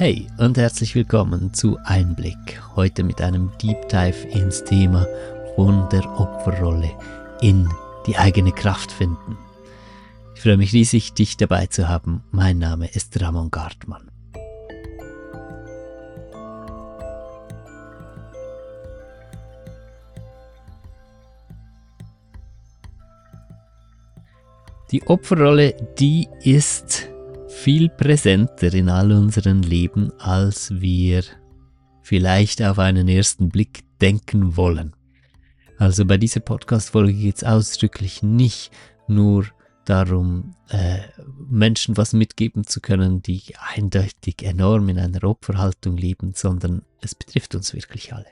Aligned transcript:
Hey 0.00 0.28
und 0.38 0.56
herzlich 0.56 0.94
willkommen 0.94 1.52
zu 1.52 1.76
Einblick. 1.84 2.58
Heute 2.74 3.02
mit 3.02 3.20
einem 3.20 3.52
Deep 3.60 3.86
Dive 3.90 4.28
ins 4.28 4.64
Thema 4.64 5.06
von 5.56 5.90
der 5.90 6.08
Opferrolle 6.18 6.90
in 7.42 7.68
die 8.06 8.16
eigene 8.16 8.50
Kraft 8.50 8.90
finden. 8.92 9.36
Ich 10.34 10.40
freue 10.40 10.56
mich 10.56 10.72
riesig, 10.72 11.12
dich 11.12 11.36
dabei 11.36 11.66
zu 11.66 11.86
haben. 11.86 12.24
Mein 12.30 12.56
Name 12.56 12.88
ist 12.88 13.20
Ramon 13.20 13.50
Gartmann. 13.50 14.10
Die 24.92 25.02
Opferrolle, 25.06 25.76
die 25.98 26.26
ist 26.42 27.09
viel 27.50 27.88
präsenter 27.88 28.72
in 28.72 28.88
all 28.88 29.12
unseren 29.12 29.62
Leben, 29.62 30.12
als 30.18 30.70
wir 30.80 31.22
vielleicht 32.02 32.62
auf 32.62 32.78
einen 32.78 33.08
ersten 33.08 33.50
Blick 33.50 33.84
denken 34.00 34.56
wollen. 34.56 34.94
Also 35.78 36.04
bei 36.04 36.16
dieser 36.16 36.40
Podcast-Folge 36.40 37.14
geht 37.14 37.36
es 37.36 37.44
ausdrücklich 37.44 38.22
nicht 38.22 38.70
nur 39.08 39.46
darum, 39.84 40.54
äh, 40.68 40.98
Menschen 41.48 41.96
was 41.96 42.12
mitgeben 42.12 42.66
zu 42.66 42.80
können, 42.80 43.22
die 43.22 43.42
eindeutig 43.74 44.42
enorm 44.42 44.88
in 44.88 44.98
einer 44.98 45.24
Opferhaltung 45.24 45.96
leben, 45.96 46.32
sondern 46.34 46.82
es 47.00 47.14
betrifft 47.14 47.54
uns 47.54 47.74
wirklich 47.74 48.12
alle. 48.12 48.28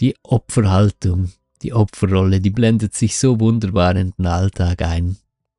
Die 0.00 0.14
Opferhaltung 0.22 1.30
die 1.62 1.74
Opferrolle, 1.74 2.40
die 2.40 2.50
blendet 2.50 2.94
sich 2.94 3.18
so 3.18 3.38
wunderbar 3.38 3.94
in 3.96 4.12
den 4.18 4.26
Alltag 4.26 4.82
ein 4.82 5.16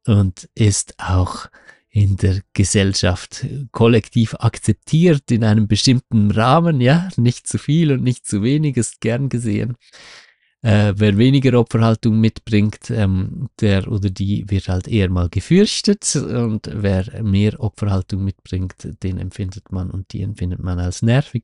und 0.07 0.49
ist 0.55 0.95
auch 0.97 1.47
in 1.89 2.15
der 2.15 2.41
Gesellschaft 2.53 3.45
kollektiv 3.71 4.33
akzeptiert 4.35 5.29
in 5.29 5.43
einem 5.43 5.67
bestimmten 5.67 6.31
Rahmen, 6.31 6.79
ja, 6.79 7.09
nicht 7.17 7.47
zu 7.47 7.57
viel 7.57 7.91
und 7.91 8.01
nicht 8.01 8.25
zu 8.25 8.41
wenig 8.43 8.77
ist 8.77 9.01
gern 9.01 9.27
gesehen. 9.27 9.75
Äh, 10.63 10.93
wer 10.95 11.17
weniger 11.17 11.59
Opferhaltung 11.59 12.19
mitbringt, 12.19 12.91
ähm, 12.91 13.49
der 13.59 13.91
oder 13.91 14.09
die 14.09 14.49
wird 14.49 14.69
halt 14.69 14.87
eher 14.87 15.09
mal 15.09 15.27
gefürchtet 15.27 16.15
und 16.15 16.69
wer 16.71 17.23
mehr 17.23 17.59
Opferhaltung 17.59 18.23
mitbringt, 18.23 18.75
den 19.03 19.17
empfindet 19.17 19.71
man 19.71 19.89
und 19.89 20.13
die 20.13 20.21
empfindet 20.21 20.59
man 20.59 20.79
als 20.79 21.01
nervig. 21.01 21.43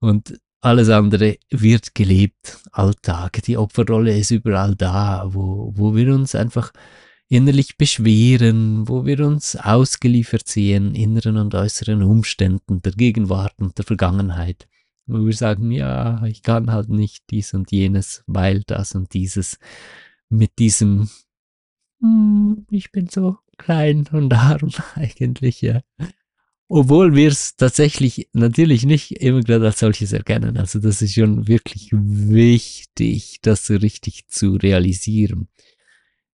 Und 0.00 0.38
alles 0.60 0.90
andere 0.90 1.36
wird 1.50 1.94
gelebt, 1.94 2.58
Alltag. 2.72 3.40
Die 3.44 3.56
Opferrolle 3.56 4.18
ist 4.18 4.30
überall 4.30 4.74
da, 4.74 5.24
wo, 5.28 5.72
wo 5.74 5.94
wir 5.94 6.12
uns 6.12 6.34
einfach 6.34 6.72
innerlich 7.30 7.78
beschweren, 7.78 8.86
wo 8.86 9.06
wir 9.06 9.26
uns 9.26 9.56
ausgeliefert 9.56 10.46
sehen, 10.46 10.94
inneren 10.94 11.38
und 11.38 11.54
äußeren 11.54 12.02
Umständen 12.02 12.82
der 12.82 12.92
Gegenwart 12.92 13.54
und 13.58 13.78
der 13.78 13.86
Vergangenheit. 13.86 14.68
Wo 15.06 15.24
wir 15.24 15.32
sagen, 15.32 15.70
ja, 15.70 16.22
ich 16.26 16.42
kann 16.42 16.70
halt 16.70 16.90
nicht 16.90 17.24
dies 17.30 17.54
und 17.54 17.72
jenes, 17.72 18.22
weil 18.26 18.62
das 18.66 18.94
und 18.94 19.14
dieses 19.14 19.58
mit 20.28 20.58
diesem, 20.58 21.08
hm, 22.00 22.66
ich 22.70 22.92
bin 22.92 23.08
so 23.08 23.38
klein 23.56 24.06
und 24.12 24.34
arm 24.34 24.70
eigentlich, 24.94 25.62
ja 25.62 25.80
obwohl 26.70 27.16
wir 27.16 27.28
es 27.28 27.56
tatsächlich 27.56 28.28
natürlich 28.32 28.86
nicht 28.86 29.10
immer 29.20 29.40
gerade 29.40 29.66
als 29.66 29.80
solches 29.80 30.12
erkennen. 30.12 30.56
Also 30.56 30.78
das 30.78 31.02
ist 31.02 31.14
schon 31.14 31.48
wirklich 31.48 31.90
wichtig, 31.92 33.40
das 33.42 33.66
so 33.66 33.74
richtig 33.74 34.28
zu 34.28 34.52
realisieren. 34.54 35.48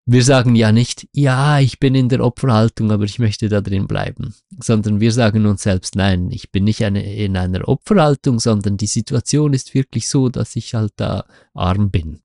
Wir 0.09 0.23
sagen 0.23 0.55
ja 0.55 0.71
nicht, 0.71 1.09
ja, 1.13 1.59
ich 1.59 1.81
bin 1.81 1.97
in 1.97 2.09
der 2.09 2.25
Opferhaltung, 2.25 2.93
aber 2.93 3.03
ich 3.03 3.19
möchte 3.19 3.49
da 3.49 3.61
drin 3.61 3.89
bleiben, 3.89 4.37
sondern 4.61 5.01
wir 5.01 5.11
sagen 5.11 5.47
uns 5.47 5.65
selbst, 5.65 5.97
nein, 5.97 6.31
ich 6.31 6.53
bin 6.53 6.63
nicht 6.63 6.85
eine, 6.85 7.03
in 7.13 7.37
einer 7.37 7.67
Opferhaltung, 7.67 8.39
sondern 8.39 8.77
die 8.77 8.87
Situation 8.87 9.53
ist 9.53 9.75
wirklich 9.75 10.09
so, 10.09 10.29
dass 10.29 10.55
ich 10.55 10.75
halt 10.75 10.93
da 10.95 11.27
arm 11.55 11.91
bin. 11.91 12.21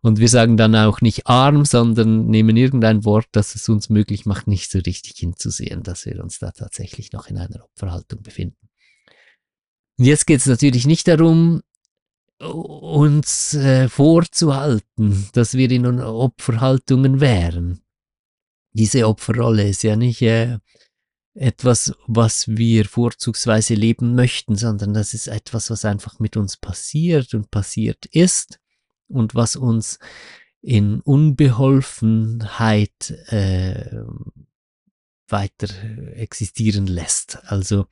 Und 0.00 0.20
wir 0.20 0.28
sagen 0.28 0.56
dann 0.56 0.76
auch 0.76 1.00
nicht 1.00 1.26
arm, 1.26 1.64
sondern 1.64 2.26
nehmen 2.26 2.56
irgendein 2.56 3.04
Wort, 3.04 3.26
das 3.32 3.56
es 3.56 3.68
uns 3.68 3.90
möglich 3.90 4.24
macht, 4.24 4.46
nicht 4.46 4.70
so 4.70 4.78
richtig 4.78 5.18
hinzusehen, 5.18 5.82
dass 5.82 6.06
wir 6.06 6.22
uns 6.22 6.38
da 6.38 6.52
tatsächlich 6.52 7.10
noch 7.10 7.26
in 7.26 7.38
einer 7.38 7.64
Opferhaltung 7.64 8.22
befinden. 8.22 8.68
Und 9.98 10.04
jetzt 10.04 10.28
geht 10.28 10.38
es 10.38 10.46
natürlich 10.46 10.86
nicht 10.86 11.08
darum, 11.08 11.62
uns 12.40 13.54
äh, 13.54 13.88
vorzuhalten, 13.88 15.28
dass 15.32 15.54
wir 15.54 15.70
in 15.70 16.00
Opferhaltungen 16.00 17.20
wären. 17.20 17.80
Diese 18.72 19.08
Opferrolle 19.08 19.68
ist 19.68 19.82
ja 19.82 19.96
nicht 19.96 20.22
äh, 20.22 20.58
etwas, 21.34 21.94
was 22.06 22.48
wir 22.48 22.84
vorzugsweise 22.84 23.74
leben 23.74 24.14
möchten, 24.14 24.56
sondern 24.56 24.94
das 24.94 25.14
ist 25.14 25.28
etwas, 25.28 25.70
was 25.70 25.84
einfach 25.84 26.18
mit 26.18 26.36
uns 26.36 26.56
passiert 26.56 27.34
und 27.34 27.50
passiert 27.50 28.06
ist 28.06 28.60
und 29.08 29.34
was 29.34 29.56
uns 29.56 29.98
in 30.60 31.00
Unbeholfenheit 31.00 33.10
äh, 33.28 34.02
weiter 35.28 35.68
existieren 36.14 36.86
lässt. 36.86 37.38
Also 37.44 37.86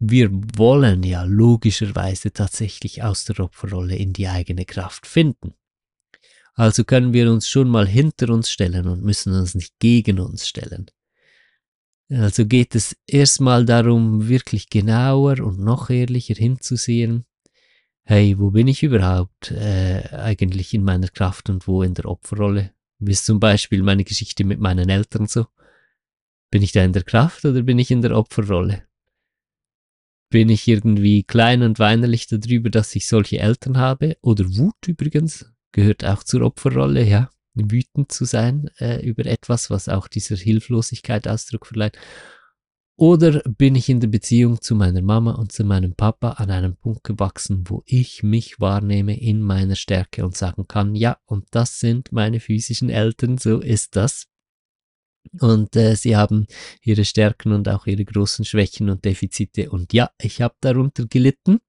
wir 0.00 0.30
wollen 0.56 1.02
ja 1.02 1.24
logischerweise 1.24 2.32
tatsächlich 2.32 3.02
aus 3.02 3.26
der 3.26 3.40
Opferrolle 3.40 3.96
in 3.96 4.14
die 4.14 4.28
eigene 4.28 4.64
Kraft 4.64 5.06
finden. 5.06 5.52
Also 6.54 6.84
können 6.84 7.12
wir 7.12 7.30
uns 7.30 7.48
schon 7.48 7.68
mal 7.68 7.86
hinter 7.86 8.30
uns 8.30 8.50
stellen 8.50 8.88
und 8.88 9.04
müssen 9.04 9.34
uns 9.34 9.54
nicht 9.54 9.78
gegen 9.78 10.18
uns 10.18 10.48
stellen. 10.48 10.90
Also 12.10 12.44
geht 12.46 12.74
es 12.74 12.96
erstmal 13.06 13.64
darum, 13.64 14.28
wirklich 14.28 14.68
genauer 14.68 15.40
und 15.40 15.60
noch 15.60 15.90
ehrlicher 15.90 16.34
hinzusehen, 16.34 17.24
hey, 18.02 18.36
wo 18.38 18.50
bin 18.50 18.68
ich 18.68 18.82
überhaupt 18.82 19.52
äh, 19.52 20.02
eigentlich 20.12 20.74
in 20.74 20.82
meiner 20.82 21.08
Kraft 21.08 21.50
und 21.50 21.68
wo 21.68 21.82
in 21.82 21.94
der 21.94 22.06
Opferrolle? 22.06 22.72
Wie 22.98 23.12
ist 23.12 23.26
zum 23.26 23.38
Beispiel 23.38 23.82
meine 23.82 24.04
Geschichte 24.04 24.44
mit 24.44 24.60
meinen 24.60 24.88
Eltern 24.88 25.26
so? 25.28 25.46
Bin 26.50 26.62
ich 26.62 26.72
da 26.72 26.82
in 26.82 26.92
der 26.92 27.04
Kraft 27.04 27.44
oder 27.44 27.62
bin 27.62 27.78
ich 27.78 27.90
in 27.90 28.02
der 28.02 28.16
Opferrolle? 28.16 28.89
Bin 30.30 30.48
ich 30.48 30.66
irgendwie 30.66 31.24
klein 31.24 31.62
und 31.62 31.78
weinerlich 31.78 32.28
darüber, 32.28 32.70
dass 32.70 32.94
ich 32.94 33.06
solche 33.06 33.40
Eltern 33.40 33.76
habe. 33.76 34.16
Oder 34.22 34.44
Wut 34.56 34.86
übrigens 34.86 35.52
gehört 35.72 36.04
auch 36.04 36.22
zur 36.22 36.42
Opferrolle, 36.42 37.04
ja. 37.04 37.30
Wütend 37.54 38.12
zu 38.12 38.24
sein 38.24 38.70
äh, 38.78 39.04
über 39.04 39.26
etwas, 39.26 39.70
was 39.70 39.88
auch 39.88 40.06
dieser 40.06 40.36
Hilflosigkeit 40.36 41.26
Ausdruck 41.26 41.66
verleiht. 41.66 41.98
Oder 42.96 43.40
bin 43.40 43.74
ich 43.74 43.88
in 43.88 43.98
der 43.98 44.08
Beziehung 44.08 44.60
zu 44.60 44.74
meiner 44.74 45.02
Mama 45.02 45.32
und 45.32 45.52
zu 45.52 45.64
meinem 45.64 45.94
Papa 45.94 46.32
an 46.32 46.50
einem 46.50 46.76
Punkt 46.76 47.02
gewachsen, 47.02 47.64
wo 47.66 47.82
ich 47.86 48.22
mich 48.22 48.60
wahrnehme 48.60 49.18
in 49.18 49.42
meiner 49.42 49.74
Stärke 49.74 50.24
und 50.24 50.36
sagen 50.36 50.68
kann, 50.68 50.94
ja, 50.94 51.16
und 51.24 51.46
das 51.50 51.80
sind 51.80 52.12
meine 52.12 52.40
physischen 52.40 52.88
Eltern, 52.88 53.36
so 53.36 53.58
ist 53.58 53.96
das. 53.96 54.29
Und 55.40 55.76
äh, 55.76 55.94
sie 55.94 56.16
haben 56.16 56.46
ihre 56.82 57.04
Stärken 57.04 57.52
und 57.52 57.68
auch 57.68 57.86
ihre 57.86 58.04
großen 58.04 58.44
Schwächen 58.44 58.90
und 58.90 59.04
Defizite. 59.04 59.70
Und 59.70 59.92
ja, 59.92 60.10
ich 60.20 60.42
habe 60.42 60.54
darunter 60.60 61.06
gelitten, 61.06 61.60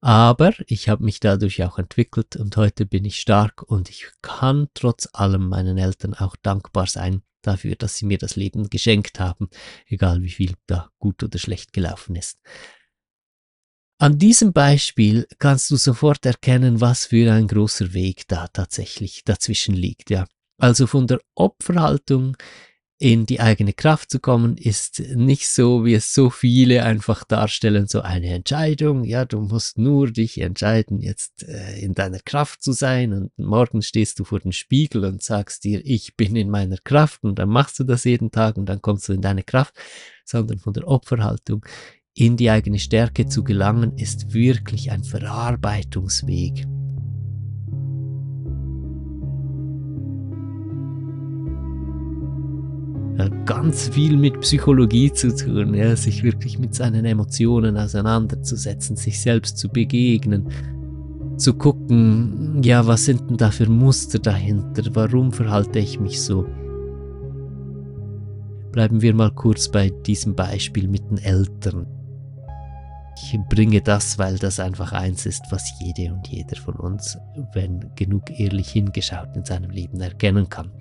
aber 0.00 0.52
ich 0.66 0.88
habe 0.88 1.04
mich 1.04 1.20
dadurch 1.20 1.62
auch 1.62 1.78
entwickelt 1.78 2.34
und 2.36 2.56
heute 2.56 2.86
bin 2.86 3.04
ich 3.04 3.20
stark 3.20 3.62
und 3.62 3.88
ich 3.88 4.08
kann 4.20 4.68
trotz 4.74 5.08
allem 5.12 5.48
meinen 5.48 5.78
Eltern 5.78 6.14
auch 6.14 6.34
dankbar 6.36 6.88
sein 6.88 7.22
dafür, 7.42 7.76
dass 7.76 7.96
sie 7.96 8.06
mir 8.06 8.18
das 8.18 8.36
Leben 8.36 8.70
geschenkt 8.70 9.20
haben, 9.20 9.48
egal 9.86 10.22
wie 10.22 10.30
viel 10.30 10.54
da 10.66 10.90
gut 10.98 11.22
oder 11.22 11.38
schlecht 11.38 11.72
gelaufen 11.72 12.16
ist. 12.16 12.38
An 13.98 14.18
diesem 14.18 14.52
Beispiel 14.52 15.28
kannst 15.38 15.70
du 15.70 15.76
sofort 15.76 16.26
erkennen, 16.26 16.80
was 16.80 17.06
für 17.06 17.32
ein 17.32 17.46
großer 17.46 17.92
Weg 17.92 18.26
da 18.26 18.48
tatsächlich 18.48 19.22
dazwischen 19.24 19.74
liegt, 19.74 20.10
ja. 20.10 20.26
Also 20.58 20.86
von 20.86 21.06
der 21.06 21.20
Opferhaltung 21.34 22.36
in 23.02 23.26
die 23.26 23.40
eigene 23.40 23.72
Kraft 23.72 24.12
zu 24.12 24.20
kommen, 24.20 24.56
ist 24.56 25.00
nicht 25.16 25.48
so, 25.48 25.84
wie 25.84 25.94
es 25.94 26.14
so 26.14 26.30
viele 26.30 26.84
einfach 26.84 27.24
darstellen, 27.24 27.88
so 27.88 28.00
eine 28.00 28.28
Entscheidung. 28.28 29.02
Ja, 29.02 29.24
du 29.24 29.40
musst 29.40 29.76
nur 29.76 30.12
dich 30.12 30.40
entscheiden, 30.40 31.00
jetzt 31.00 31.42
äh, 31.42 31.80
in 31.80 31.94
deiner 31.94 32.20
Kraft 32.20 32.62
zu 32.62 32.70
sein 32.70 33.12
und 33.12 33.36
morgen 33.36 33.82
stehst 33.82 34.20
du 34.20 34.24
vor 34.24 34.38
dem 34.38 34.52
Spiegel 34.52 35.04
und 35.04 35.20
sagst 35.20 35.64
dir, 35.64 35.82
ich 35.84 36.16
bin 36.16 36.36
in 36.36 36.48
meiner 36.48 36.76
Kraft 36.76 37.24
und 37.24 37.40
dann 37.40 37.48
machst 37.48 37.80
du 37.80 37.82
das 37.82 38.04
jeden 38.04 38.30
Tag 38.30 38.56
und 38.56 38.66
dann 38.66 38.80
kommst 38.80 39.08
du 39.08 39.14
in 39.14 39.20
deine 39.20 39.42
Kraft, 39.42 39.74
sondern 40.24 40.60
von 40.60 40.72
der 40.72 40.86
Opferhaltung 40.86 41.66
in 42.14 42.36
die 42.36 42.50
eigene 42.50 42.78
Stärke 42.78 43.26
zu 43.26 43.42
gelangen, 43.42 43.98
ist 43.98 44.32
wirklich 44.32 44.92
ein 44.92 45.02
Verarbeitungsweg. 45.02 46.68
Ganz 53.62 53.88
viel 53.90 54.16
mit 54.16 54.40
Psychologie 54.40 55.12
zu 55.12 55.34
tun, 55.34 55.74
ja, 55.74 55.94
sich 55.94 56.24
wirklich 56.24 56.58
mit 56.58 56.74
seinen 56.74 57.04
Emotionen 57.04 57.76
auseinanderzusetzen, 57.76 58.96
sich 58.96 59.20
selbst 59.20 59.56
zu 59.56 59.68
begegnen, 59.68 60.48
zu 61.36 61.54
gucken, 61.54 62.60
ja, 62.64 62.84
was 62.88 63.04
sind 63.04 63.30
denn 63.30 63.36
da 63.36 63.52
für 63.52 63.68
Muster 63.68 64.18
dahinter, 64.18 64.82
warum 64.94 65.30
verhalte 65.30 65.78
ich 65.78 66.00
mich 66.00 66.20
so? 66.20 66.44
Bleiben 68.72 69.00
wir 69.00 69.14
mal 69.14 69.30
kurz 69.30 69.68
bei 69.68 69.90
diesem 69.90 70.34
Beispiel 70.34 70.88
mit 70.88 71.08
den 71.08 71.18
Eltern. 71.18 71.86
Ich 73.14 73.38
bringe 73.48 73.80
das, 73.80 74.18
weil 74.18 74.38
das 74.38 74.58
einfach 74.58 74.90
eins 74.90 75.24
ist, 75.24 75.44
was 75.50 75.72
jede 75.80 76.12
und 76.12 76.26
jeder 76.26 76.56
von 76.56 76.74
uns, 76.74 77.16
wenn 77.52 77.92
genug 77.94 78.28
ehrlich 78.40 78.70
hingeschaut 78.70 79.36
in 79.36 79.44
seinem 79.44 79.70
Leben 79.70 80.00
erkennen 80.00 80.48
kann. 80.48 80.72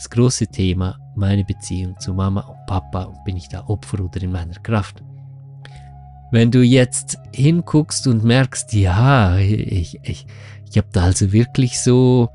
Das 0.00 0.08
große 0.08 0.46
Thema, 0.46 0.98
meine 1.14 1.44
Beziehung 1.44 1.94
zu 2.00 2.14
Mama 2.14 2.40
und 2.40 2.56
Papa, 2.66 3.12
bin 3.26 3.36
ich 3.36 3.50
da 3.50 3.66
Opfer 3.66 4.02
oder 4.02 4.22
in 4.22 4.32
meiner 4.32 4.58
Kraft? 4.60 5.02
Wenn 6.32 6.50
du 6.50 6.62
jetzt 6.62 7.18
hinguckst 7.34 8.06
und 8.06 8.24
merkst, 8.24 8.72
ja, 8.72 9.36
ich, 9.36 10.00
ich, 10.02 10.26
ich 10.70 10.78
habe 10.78 10.88
da 10.90 11.02
also 11.02 11.32
wirklich 11.32 11.78
so 11.80 12.30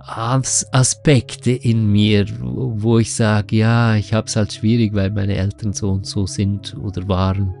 Aspekte 0.00 1.50
in 1.50 1.90
mir, 1.90 2.24
wo 2.40 3.00
ich 3.00 3.12
sage, 3.12 3.56
ja, 3.56 3.96
ich 3.96 4.14
habe 4.14 4.28
es 4.28 4.36
halt 4.36 4.52
schwierig, 4.52 4.94
weil 4.94 5.10
meine 5.10 5.34
Eltern 5.34 5.72
so 5.72 5.90
und 5.90 6.06
so 6.06 6.24
sind 6.24 6.76
oder 6.76 7.08
waren. 7.08 7.52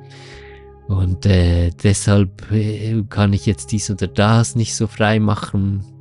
Und 0.86 1.26
äh, 1.26 1.72
deshalb 1.82 2.48
äh, 2.52 3.02
kann 3.08 3.32
ich 3.32 3.44
jetzt 3.44 3.72
dies 3.72 3.90
oder 3.90 4.06
das 4.06 4.54
nicht 4.54 4.76
so 4.76 4.86
frei 4.86 5.18
machen. 5.18 5.97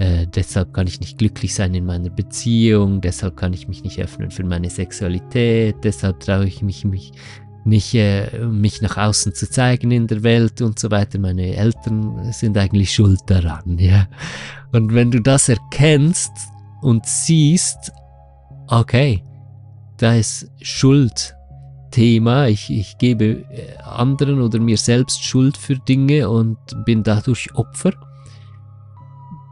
Äh, 0.00 0.26
deshalb 0.34 0.72
kann 0.72 0.86
ich 0.86 0.98
nicht 0.98 1.18
glücklich 1.18 1.54
sein 1.54 1.74
in 1.74 1.84
meiner 1.84 2.08
Beziehung. 2.08 3.02
Deshalb 3.02 3.36
kann 3.36 3.52
ich 3.52 3.68
mich 3.68 3.84
nicht 3.84 4.00
öffnen 4.00 4.30
für 4.30 4.44
meine 4.44 4.70
Sexualität. 4.70 5.76
Deshalb 5.84 6.20
traue 6.20 6.46
ich 6.46 6.62
mich, 6.62 6.86
mich 6.86 7.12
nicht, 7.66 7.94
äh, 7.94 8.46
mich 8.46 8.80
nach 8.80 8.96
außen 8.96 9.34
zu 9.34 9.50
zeigen 9.50 9.90
in 9.90 10.06
der 10.06 10.22
Welt 10.22 10.62
und 10.62 10.78
so 10.78 10.90
weiter. 10.90 11.18
Meine 11.18 11.54
Eltern 11.54 12.32
sind 12.32 12.56
eigentlich 12.56 12.94
schuld 12.94 13.20
daran. 13.26 13.76
Ja? 13.78 14.08
Und 14.72 14.94
wenn 14.94 15.10
du 15.10 15.20
das 15.20 15.50
erkennst 15.50 16.32
und 16.80 17.04
siehst, 17.04 17.92
okay, 18.68 19.22
da 19.98 20.14
ist 20.14 20.50
Schuld 20.62 21.34
Thema, 21.90 22.46
ich, 22.46 22.70
ich 22.70 22.96
gebe 22.96 23.44
äh, 23.50 23.76
anderen 23.82 24.40
oder 24.40 24.58
mir 24.60 24.78
selbst 24.78 25.22
Schuld 25.22 25.58
für 25.58 25.76
Dinge 25.76 26.30
und 26.30 26.56
bin 26.86 27.02
dadurch 27.02 27.54
Opfer, 27.54 27.92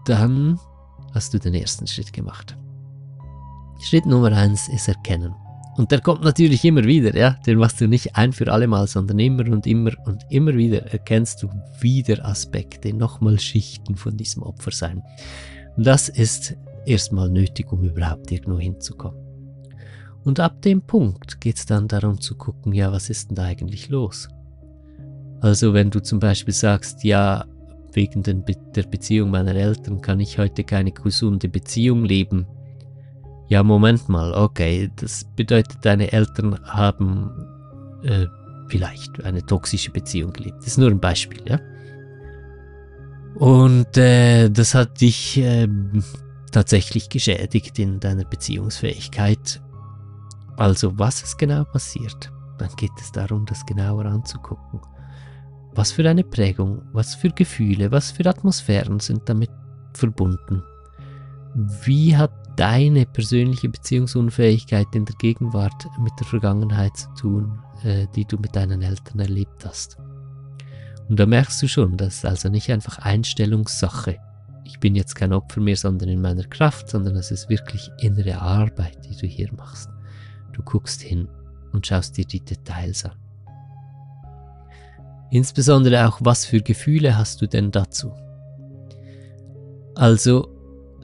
dann 0.08 0.58
hast 1.14 1.34
du 1.34 1.38
den 1.38 1.54
ersten 1.54 1.86
Schritt 1.86 2.12
gemacht. 2.12 2.56
Schritt 3.80 4.06
Nummer 4.06 4.32
eins 4.32 4.68
ist 4.68 4.88
erkennen. 4.88 5.34
Und 5.76 5.92
der 5.92 6.00
kommt 6.00 6.24
natürlich 6.24 6.64
immer 6.64 6.82
wieder, 6.82 7.16
ja. 7.16 7.36
Den 7.46 7.58
machst 7.58 7.80
du 7.80 7.86
nicht 7.86 8.16
ein 8.16 8.32
für 8.32 8.52
alle 8.52 8.66
Mal, 8.66 8.88
sondern 8.88 9.20
immer 9.20 9.48
und 9.48 9.64
immer 9.66 9.92
und 10.06 10.24
immer 10.28 10.54
wieder 10.54 10.82
erkennst 10.92 11.42
du 11.42 11.48
wieder 11.80 12.24
Aspekte, 12.24 12.92
nochmal 12.92 13.38
Schichten 13.38 13.94
von 13.94 14.16
diesem 14.16 14.42
Opfersein. 14.42 15.02
Und 15.76 15.86
das 15.86 16.08
ist 16.08 16.56
erstmal 16.84 17.28
nötig, 17.30 17.70
um 17.70 17.84
überhaupt 17.84 18.32
irgendwo 18.32 18.58
hinzukommen. 18.58 19.20
Und 20.24 20.40
ab 20.40 20.60
dem 20.62 20.82
Punkt 20.82 21.40
geht 21.40 21.58
es 21.58 21.66
dann 21.66 21.86
darum 21.86 22.20
zu 22.20 22.36
gucken, 22.36 22.72
ja, 22.72 22.90
was 22.90 23.08
ist 23.08 23.30
denn 23.30 23.36
da 23.36 23.44
eigentlich 23.44 23.88
los? 23.88 24.28
Also 25.40 25.72
wenn 25.72 25.90
du 25.90 26.00
zum 26.00 26.18
Beispiel 26.18 26.54
sagst, 26.54 27.04
ja, 27.04 27.44
wegen 27.92 28.22
Be 28.22 28.54
der 28.74 28.84
Beziehung 28.84 29.30
meiner 29.30 29.54
Eltern 29.54 30.00
kann 30.00 30.20
ich 30.20 30.38
heute 30.38 30.64
keine 30.64 30.92
gesunde 30.92 31.48
Beziehung 31.48 32.04
leben. 32.04 32.46
Ja, 33.48 33.62
Moment 33.62 34.08
mal, 34.08 34.34
okay, 34.34 34.90
das 34.96 35.24
bedeutet, 35.36 35.78
deine 35.82 36.12
Eltern 36.12 36.58
haben 36.64 37.30
äh, 38.02 38.26
vielleicht 38.68 39.24
eine 39.24 39.44
toxische 39.44 39.90
Beziehung 39.90 40.32
gelebt. 40.32 40.58
Das 40.58 40.68
ist 40.68 40.78
nur 40.78 40.90
ein 40.90 41.00
Beispiel, 41.00 41.40
ja. 41.46 41.58
Und 43.36 43.96
äh, 43.96 44.50
das 44.50 44.74
hat 44.74 45.00
dich 45.00 45.38
äh, 45.38 45.68
tatsächlich 46.52 47.08
geschädigt 47.08 47.78
in 47.78 48.00
deiner 48.00 48.24
Beziehungsfähigkeit 48.24 49.60
also 50.58 50.98
was 50.98 51.22
ist 51.22 51.38
genau 51.38 51.62
passiert? 51.64 52.32
Dann 52.58 52.70
geht 52.76 52.90
es 53.00 53.12
darum, 53.12 53.46
das 53.46 53.64
genauer 53.64 54.06
anzugucken. 54.06 54.80
Was 55.78 55.92
für 55.92 56.10
eine 56.10 56.24
Prägung, 56.24 56.82
was 56.92 57.14
für 57.14 57.30
Gefühle, 57.30 57.92
was 57.92 58.10
für 58.10 58.26
Atmosphären 58.26 58.98
sind 58.98 59.28
damit 59.28 59.50
verbunden? 59.94 60.60
Wie 61.54 62.16
hat 62.16 62.32
deine 62.56 63.06
persönliche 63.06 63.68
Beziehungsunfähigkeit 63.68 64.88
in 64.96 65.04
der 65.04 65.14
Gegenwart 65.20 65.86
mit 66.02 66.12
der 66.18 66.26
Vergangenheit 66.26 66.96
zu 66.96 67.08
tun, 67.14 67.60
äh, 67.84 68.08
die 68.16 68.24
du 68.24 68.38
mit 68.38 68.56
deinen 68.56 68.82
Eltern 68.82 69.20
erlebt 69.20 69.64
hast? 69.64 69.98
Und 71.08 71.20
da 71.20 71.26
merkst 71.26 71.62
du 71.62 71.68
schon, 71.68 71.96
das 71.96 72.16
ist 72.16 72.24
also 72.24 72.48
nicht 72.48 72.72
einfach 72.72 72.98
Einstellungssache. 72.98 74.18
Ich 74.64 74.80
bin 74.80 74.96
jetzt 74.96 75.14
kein 75.14 75.32
Opfer 75.32 75.60
mehr, 75.60 75.76
sondern 75.76 76.08
in 76.08 76.20
meiner 76.20 76.42
Kraft, 76.42 76.90
sondern 76.90 77.14
es 77.14 77.30
ist 77.30 77.48
wirklich 77.50 77.88
innere 78.00 78.40
Arbeit, 78.40 78.98
die 79.04 79.16
du 79.16 79.28
hier 79.28 79.52
machst. 79.52 79.90
Du 80.54 80.60
guckst 80.64 81.02
hin 81.02 81.28
und 81.70 81.86
schaust 81.86 82.16
dir 82.16 82.24
die 82.24 82.44
Details 82.44 83.04
an. 83.04 83.27
Insbesondere 85.30 86.08
auch, 86.08 86.18
was 86.20 86.44
für 86.44 86.60
Gefühle 86.60 87.16
hast 87.16 87.42
du 87.42 87.46
denn 87.46 87.70
dazu? 87.70 88.12
Also, 89.94 90.48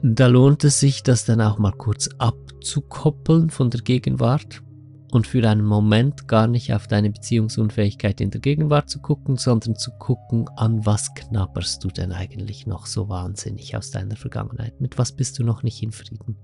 da 0.01 0.27
lohnt 0.27 0.63
es 0.63 0.79
sich, 0.79 1.03
das 1.03 1.25
dann 1.25 1.41
auch 1.41 1.57
mal 1.57 1.73
kurz 1.73 2.09
abzukoppeln 2.17 3.49
von 3.49 3.69
der 3.69 3.81
Gegenwart 3.81 4.63
und 5.11 5.27
für 5.27 5.47
einen 5.47 5.65
Moment 5.65 6.27
gar 6.27 6.47
nicht 6.47 6.73
auf 6.73 6.87
deine 6.87 7.09
Beziehungsunfähigkeit 7.09 8.19
in 8.19 8.31
der 8.31 8.41
Gegenwart 8.41 8.89
zu 8.89 8.99
gucken, 8.99 9.37
sondern 9.37 9.75
zu 9.75 9.91
gucken, 9.91 10.49
an 10.57 10.85
was 10.85 11.13
knabberst 11.13 11.83
du 11.83 11.87
denn 11.89 12.11
eigentlich 12.11 12.67
noch 12.67 12.85
so 12.85 13.07
wahnsinnig 13.09 13.77
aus 13.77 13.91
deiner 13.91 14.15
Vergangenheit? 14.15 14.81
Mit 14.81 14.97
was 14.97 15.11
bist 15.11 15.39
du 15.39 15.43
noch 15.43 15.63
nicht 15.63 15.81
in 15.81 15.91
Frieden? 15.91 16.35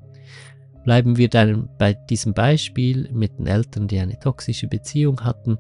Bleiben 0.84 1.18
wir 1.18 1.30
dann 1.30 1.70
bei 1.78 1.94
diesem 1.94 2.34
Beispiel 2.34 3.10
mit 3.12 3.38
den 3.38 3.48
Eltern, 3.48 3.88
die 3.88 4.00
eine 4.00 4.18
toxische 4.20 4.68
Beziehung 4.68 5.22
hatten. 5.22 5.58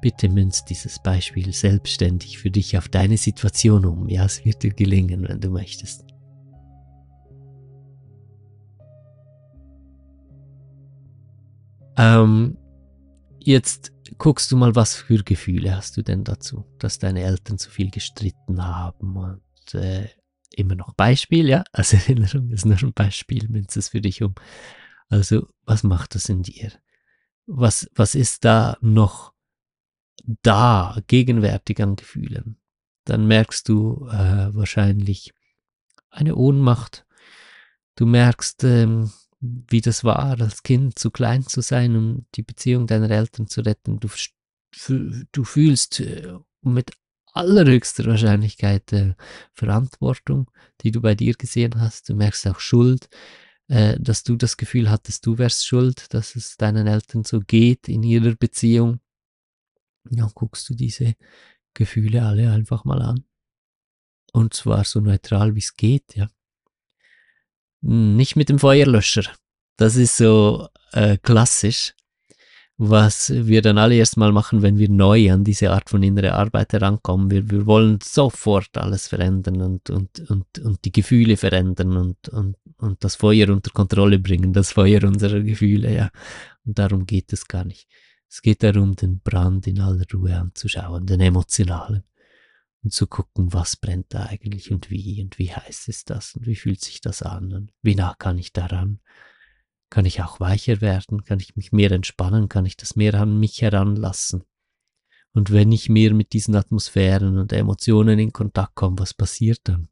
Bitte 0.00 0.28
münz 0.28 0.64
dieses 0.64 0.98
Beispiel 0.98 1.52
selbstständig 1.52 2.38
für 2.38 2.50
dich 2.50 2.78
auf 2.78 2.88
deine 2.88 3.16
Situation 3.16 3.84
um. 3.84 4.08
Ja, 4.08 4.24
es 4.24 4.44
wird 4.44 4.62
dir 4.62 4.72
gelingen, 4.72 5.28
wenn 5.28 5.40
du 5.40 5.50
möchtest. 5.50 6.04
Ähm, 11.96 12.56
jetzt 13.40 13.92
guckst 14.16 14.50
du 14.50 14.56
mal, 14.56 14.74
was 14.74 14.94
für 14.94 15.22
Gefühle 15.22 15.76
hast 15.76 15.96
du 15.96 16.02
denn 16.02 16.24
dazu, 16.24 16.64
dass 16.78 16.98
deine 16.98 17.22
Eltern 17.22 17.58
zu 17.58 17.70
viel 17.70 17.90
gestritten 17.90 18.64
haben 18.64 19.16
und 19.16 19.74
äh, 19.74 20.08
immer 20.56 20.74
noch 20.74 20.94
Beispiel, 20.94 21.48
ja, 21.48 21.64
also 21.72 21.96
Erinnerung 21.96 22.50
ist 22.50 22.64
nur 22.64 22.82
ein 22.82 22.92
Beispiel, 22.92 23.48
münzt 23.48 23.76
es 23.76 23.90
für 23.90 24.00
dich 24.00 24.22
um. 24.22 24.34
Also, 25.08 25.48
was 25.64 25.82
macht 25.82 26.14
das 26.14 26.28
in 26.28 26.42
dir? 26.42 26.72
Was, 27.46 27.90
was 27.94 28.14
ist 28.14 28.44
da 28.44 28.78
noch 28.80 29.32
da, 30.24 30.98
gegenwärtig 31.06 31.80
an 31.82 31.96
Gefühlen? 31.96 32.56
Dann 33.04 33.26
merkst 33.26 33.68
du 33.68 34.08
äh, 34.10 34.54
wahrscheinlich 34.54 35.32
eine 36.10 36.36
Ohnmacht. 36.36 37.06
Du 37.96 38.06
merkst, 38.06 38.64
ähm, 38.64 39.10
wie 39.40 39.80
das 39.80 40.04
war, 40.04 40.40
als 40.40 40.62
Kind 40.62 40.98
zu 40.98 41.10
klein 41.10 41.46
zu 41.46 41.60
sein, 41.60 41.96
um 41.96 42.26
die 42.34 42.42
Beziehung 42.42 42.86
deiner 42.86 43.10
Eltern 43.10 43.46
zu 43.46 43.62
retten. 43.62 43.98
Du, 44.00 44.08
du 45.32 45.44
fühlst 45.44 46.00
äh, 46.00 46.34
mit 46.62 46.92
allerhöchster 47.32 48.04
Wahrscheinlichkeit 48.06 48.92
äh, 48.92 49.14
Verantwortung, 49.54 50.50
die 50.82 50.90
du 50.90 51.00
bei 51.00 51.14
dir 51.14 51.34
gesehen 51.34 51.80
hast. 51.80 52.08
Du 52.08 52.14
merkst 52.14 52.46
auch 52.48 52.60
Schuld, 52.60 53.08
äh, 53.68 53.96
dass 54.00 54.24
du 54.24 54.36
das 54.36 54.56
Gefühl 54.56 54.90
hattest, 54.90 55.26
du 55.26 55.38
wärst 55.38 55.66
schuld, 55.66 56.12
dass 56.12 56.36
es 56.36 56.56
deinen 56.56 56.86
Eltern 56.86 57.24
so 57.24 57.40
geht 57.40 57.88
in 57.88 58.02
ihrer 58.02 58.34
Beziehung. 58.34 59.00
Ja, 60.08 60.30
guckst 60.34 60.68
du 60.68 60.74
diese 60.74 61.14
Gefühle 61.74 62.22
alle 62.22 62.50
einfach 62.52 62.84
mal 62.84 63.02
an. 63.02 63.24
Und 64.32 64.54
zwar 64.54 64.84
so 64.84 65.00
neutral 65.00 65.54
wie 65.54 65.60
es 65.60 65.76
geht, 65.76 66.14
ja. 66.14 66.30
Nicht 67.82 68.36
mit 68.36 68.48
dem 68.48 68.58
Feuerlöscher. 68.58 69.24
Das 69.76 69.96
ist 69.96 70.16
so 70.16 70.68
äh, 70.92 71.16
klassisch 71.18 71.94
was 72.82 73.30
wir 73.30 73.60
dann 73.60 73.76
alle 73.76 73.96
erstmal 73.96 74.32
machen, 74.32 74.62
wenn 74.62 74.78
wir 74.78 74.88
neu 74.88 75.30
an 75.30 75.44
diese 75.44 75.70
Art 75.70 75.90
von 75.90 76.02
innere 76.02 76.32
Arbeit 76.32 76.72
herankommen. 76.72 77.30
Wir, 77.30 77.50
wir 77.50 77.66
wollen 77.66 77.98
sofort 78.02 78.74
alles 78.78 79.06
verändern 79.06 79.60
und, 79.60 79.90
und, 79.90 80.30
und, 80.30 80.58
und 80.60 80.82
die 80.86 80.90
Gefühle 80.90 81.36
verändern 81.36 81.98
und, 81.98 82.30
und, 82.30 82.56
und 82.78 83.04
das 83.04 83.16
Feuer 83.16 83.50
unter 83.50 83.70
Kontrolle 83.70 84.18
bringen, 84.18 84.54
das 84.54 84.72
Feuer 84.72 85.04
unserer 85.04 85.40
Gefühle, 85.40 85.94
ja. 85.94 86.10
Und 86.64 86.78
darum 86.78 87.04
geht 87.04 87.34
es 87.34 87.46
gar 87.46 87.66
nicht. 87.66 87.86
Es 88.30 88.42
geht 88.42 88.62
darum, 88.62 88.94
den 88.94 89.20
Brand 89.20 89.66
in 89.66 89.80
aller 89.80 90.04
Ruhe 90.14 90.36
anzuschauen, 90.36 91.06
den 91.06 91.20
emotionalen. 91.20 92.04
Und 92.82 92.94
zu 92.94 93.06
gucken, 93.06 93.52
was 93.52 93.76
brennt 93.76 94.14
da 94.14 94.24
eigentlich 94.26 94.72
und 94.72 94.90
wie 94.90 95.22
und 95.22 95.38
wie 95.38 95.52
heiß 95.52 95.88
ist 95.88 96.08
das 96.08 96.34
und 96.34 96.46
wie 96.46 96.56
fühlt 96.56 96.80
sich 96.80 97.02
das 97.02 97.20
an 97.20 97.52
und 97.52 97.72
wie 97.82 97.94
nah 97.94 98.14
kann 98.14 98.38
ich 98.38 98.54
daran 98.54 99.00
kann 99.90 100.06
ich 100.06 100.22
auch 100.22 100.38
weicher 100.40 100.80
werden? 100.80 101.24
Kann 101.24 101.40
ich 101.40 101.56
mich 101.56 101.72
mehr 101.72 101.90
entspannen? 101.90 102.48
Kann 102.48 102.64
ich 102.64 102.76
das 102.76 102.96
mehr 102.96 103.14
an 103.14 103.38
mich 103.38 103.60
heranlassen? 103.60 104.44
Und 105.32 105.50
wenn 105.52 105.70
ich 105.72 105.88
mehr 105.88 106.14
mit 106.14 106.32
diesen 106.32 106.54
Atmosphären 106.54 107.38
und 107.38 107.52
Emotionen 107.52 108.18
in 108.18 108.32
Kontakt 108.32 108.76
komme, 108.76 108.98
was 108.98 109.14
passiert 109.14 109.60
dann? 109.64 109.88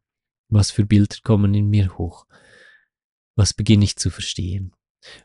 Was 0.49 0.71
für 0.71 0.87
Bilder 0.87 1.17
kommen 1.23 1.53
in 1.55 1.69
mir 1.69 1.99
hoch? 1.99 2.27
Was 3.37 3.53
beginne 3.53 3.85
ich 3.85 3.97
zu 3.97 4.11
verstehen? 4.11 4.73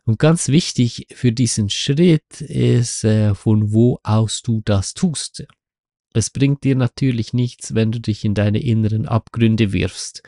Und 0.05 0.19
ganz 0.19 0.49
wichtig 0.49 1.07
für 1.13 1.31
diesen 1.31 1.69
Schritt 1.69 2.41
ist, 2.41 3.03
äh, 3.03 3.35
von 3.35 3.73
wo 3.73 3.99
aus 4.03 4.41
du 4.41 4.61
das 4.63 4.93
tust. 4.93 5.45
Es 6.13 6.29
bringt 6.29 6.63
dir 6.63 6.75
natürlich 6.75 7.33
nichts, 7.33 7.73
wenn 7.73 7.91
du 7.91 7.99
dich 7.99 8.23
in 8.23 8.35
deine 8.35 8.61
inneren 8.61 9.07
Abgründe 9.07 9.73
wirfst 9.73 10.21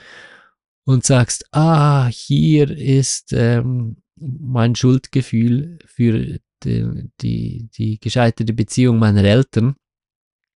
und 0.85 1.05
sagst, 1.05 1.45
ah, 1.51 2.07
hier 2.07 2.69
ist 2.71 3.33
ähm, 3.33 3.97
mein 4.15 4.75
Schuldgefühl 4.75 5.79
für 5.85 6.39
die, 6.63 7.09
die, 7.21 7.69
die 7.77 7.99
gescheiterte 7.99 8.53
Beziehung 8.53 8.97
meiner 8.97 9.23
Eltern. 9.23 9.75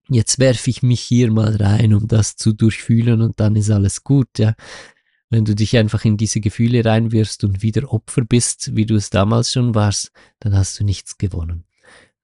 Jetzt 0.09 0.39
werfe 0.39 0.71
ich 0.71 0.81
mich 0.81 1.01
hier 1.01 1.31
mal 1.31 1.55
rein, 1.55 1.93
um 1.93 2.07
das 2.07 2.35
zu 2.35 2.53
durchfühlen 2.53 3.21
und 3.21 3.39
dann 3.39 3.55
ist 3.55 3.69
alles 3.69 4.03
gut, 4.03 4.39
ja. 4.39 4.55
Wenn 5.29 5.45
du 5.45 5.53
dich 5.53 5.77
einfach 5.77 6.05
in 6.05 6.17
diese 6.17 6.41
Gefühle 6.41 6.83
reinwirfst 6.83 7.43
und 7.43 7.61
wieder 7.61 7.91
Opfer 7.93 8.25
bist, 8.25 8.75
wie 8.75 8.85
du 8.85 8.95
es 8.95 9.11
damals 9.11 9.51
schon 9.51 9.75
warst, 9.75 10.11
dann 10.39 10.55
hast 10.55 10.79
du 10.79 10.83
nichts 10.83 11.17
gewonnen. 11.17 11.65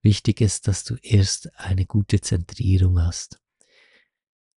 Wichtig 0.01 0.41
ist, 0.41 0.67
dass 0.67 0.83
du 0.83 0.95
erst 1.01 1.49
eine 1.57 1.85
gute 1.85 2.19
Zentrierung 2.19 2.99
hast. 3.01 3.39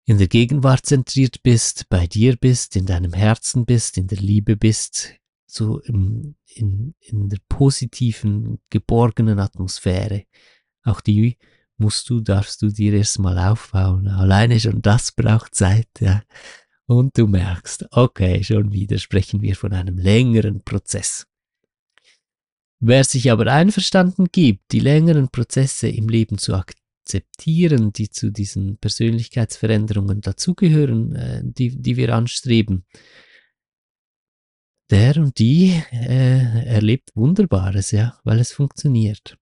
In 0.06 0.18
der 0.18 0.30
Gegenwart 0.30 0.86
zentriert 0.86 1.44
bist, 1.44 1.90
bei 1.90 2.08
dir 2.08 2.38
bist, 2.38 2.78
in 2.78 2.86
deinem 2.86 3.12
Herzen 3.12 3.66
bist, 3.66 3.98
in 3.98 4.08
der 4.08 4.20
Liebe 4.20 4.56
bist, 4.56 5.14
so 5.46 5.82
im, 5.82 6.36
in, 6.46 6.96
in 7.02 7.28
der 7.28 7.40
positiven, 7.50 8.60
geborgenen 8.70 9.40
Atmosphäre. 9.40 10.24
Auch 10.84 11.02
die 11.02 11.38
musst 11.78 12.10
du, 12.10 12.22
darfst 12.22 12.62
du 12.62 12.70
dir 12.70 12.94
erstmal 12.94 13.38
aufbauen. 13.38 14.08
Alleine 14.08 14.60
schon 14.60 14.82
das 14.82 15.12
braucht 15.12 15.56
Zeit, 15.56 15.90
ja. 16.00 16.24
Und 16.90 17.18
du 17.18 17.28
merkst, 17.28 17.88
okay, 17.92 18.44
schon 18.44 18.72
wieder 18.72 18.98
sprechen 18.98 19.42
wir 19.42 19.56
von 19.56 19.74
einem 19.74 19.98
längeren 19.98 20.64
Prozess. 20.64 21.28
Wer 22.80 23.04
sich 23.04 23.32
aber 23.32 23.52
einverstanden 23.52 24.28
gibt, 24.32 24.72
die 24.72 24.80
längeren 24.80 25.30
Prozesse 25.30 25.90
im 25.90 26.08
Leben 26.08 26.38
zu 26.38 26.54
akzeptieren, 26.54 27.92
die 27.92 28.10
zu 28.10 28.32
diesen 28.32 28.78
Persönlichkeitsveränderungen 28.78 30.22
dazugehören, 30.22 31.16
äh, 31.16 31.42
die, 31.44 31.76
die 31.76 31.98
wir 31.98 32.16
anstreben, 32.16 32.86
der 34.90 35.18
und 35.18 35.38
die 35.40 35.82
äh, 35.92 36.66
erlebt 36.66 37.10
Wunderbares, 37.16 37.92
ja, 37.92 38.18
weil 38.24 38.40
es 38.40 38.54
funktioniert. 38.54 39.38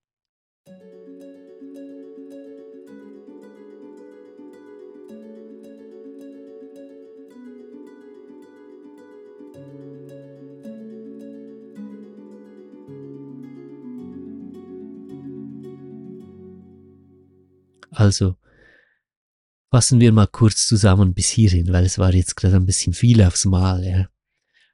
Also 17.95 18.35
fassen 19.71 19.99
wir 19.99 20.11
mal 20.11 20.27
kurz 20.27 20.67
zusammen 20.67 21.13
bis 21.13 21.29
hierhin, 21.29 21.71
weil 21.71 21.85
es 21.85 21.97
war 21.97 22.13
jetzt 22.13 22.35
gerade 22.35 22.55
ein 22.55 22.65
bisschen 22.65 22.93
viel 22.93 23.21
aufs 23.23 23.45
Mal. 23.45 23.83
Ja. 23.83 24.09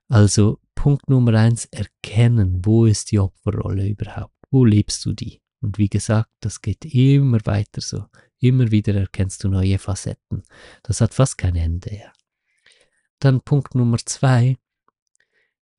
Also 0.08 0.60
Punkt 0.76 1.10
Nummer 1.10 1.36
eins, 1.36 1.66
erkennen, 1.66 2.62
wo 2.66 2.86
ist 2.86 3.12
die 3.12 3.20
Opferrolle 3.20 3.88
überhaupt? 3.88 4.34
Wo 4.50 4.66
lebst 4.66 5.06
du 5.06 5.14
die? 5.14 5.42
Und 5.62 5.78
wie 5.78 5.90
gesagt, 5.90 6.32
das 6.40 6.62
geht 6.62 6.86
immer 6.86 7.40
weiter 7.46 7.82
so. 7.82 8.06
Immer 8.40 8.72
wieder 8.72 8.96
erkennst 8.96 9.44
du 9.44 9.50
neue 9.50 9.78
Facetten. 9.78 10.44
Das 10.82 11.02
hat 11.02 11.14
fast 11.14 11.38
kein 11.38 11.56
Ende. 11.56 11.96
Ja. 11.96 12.12
Dann 13.20 13.42
Punkt 13.42 13.76
Nummer 13.76 14.00
zwei, 14.00 14.58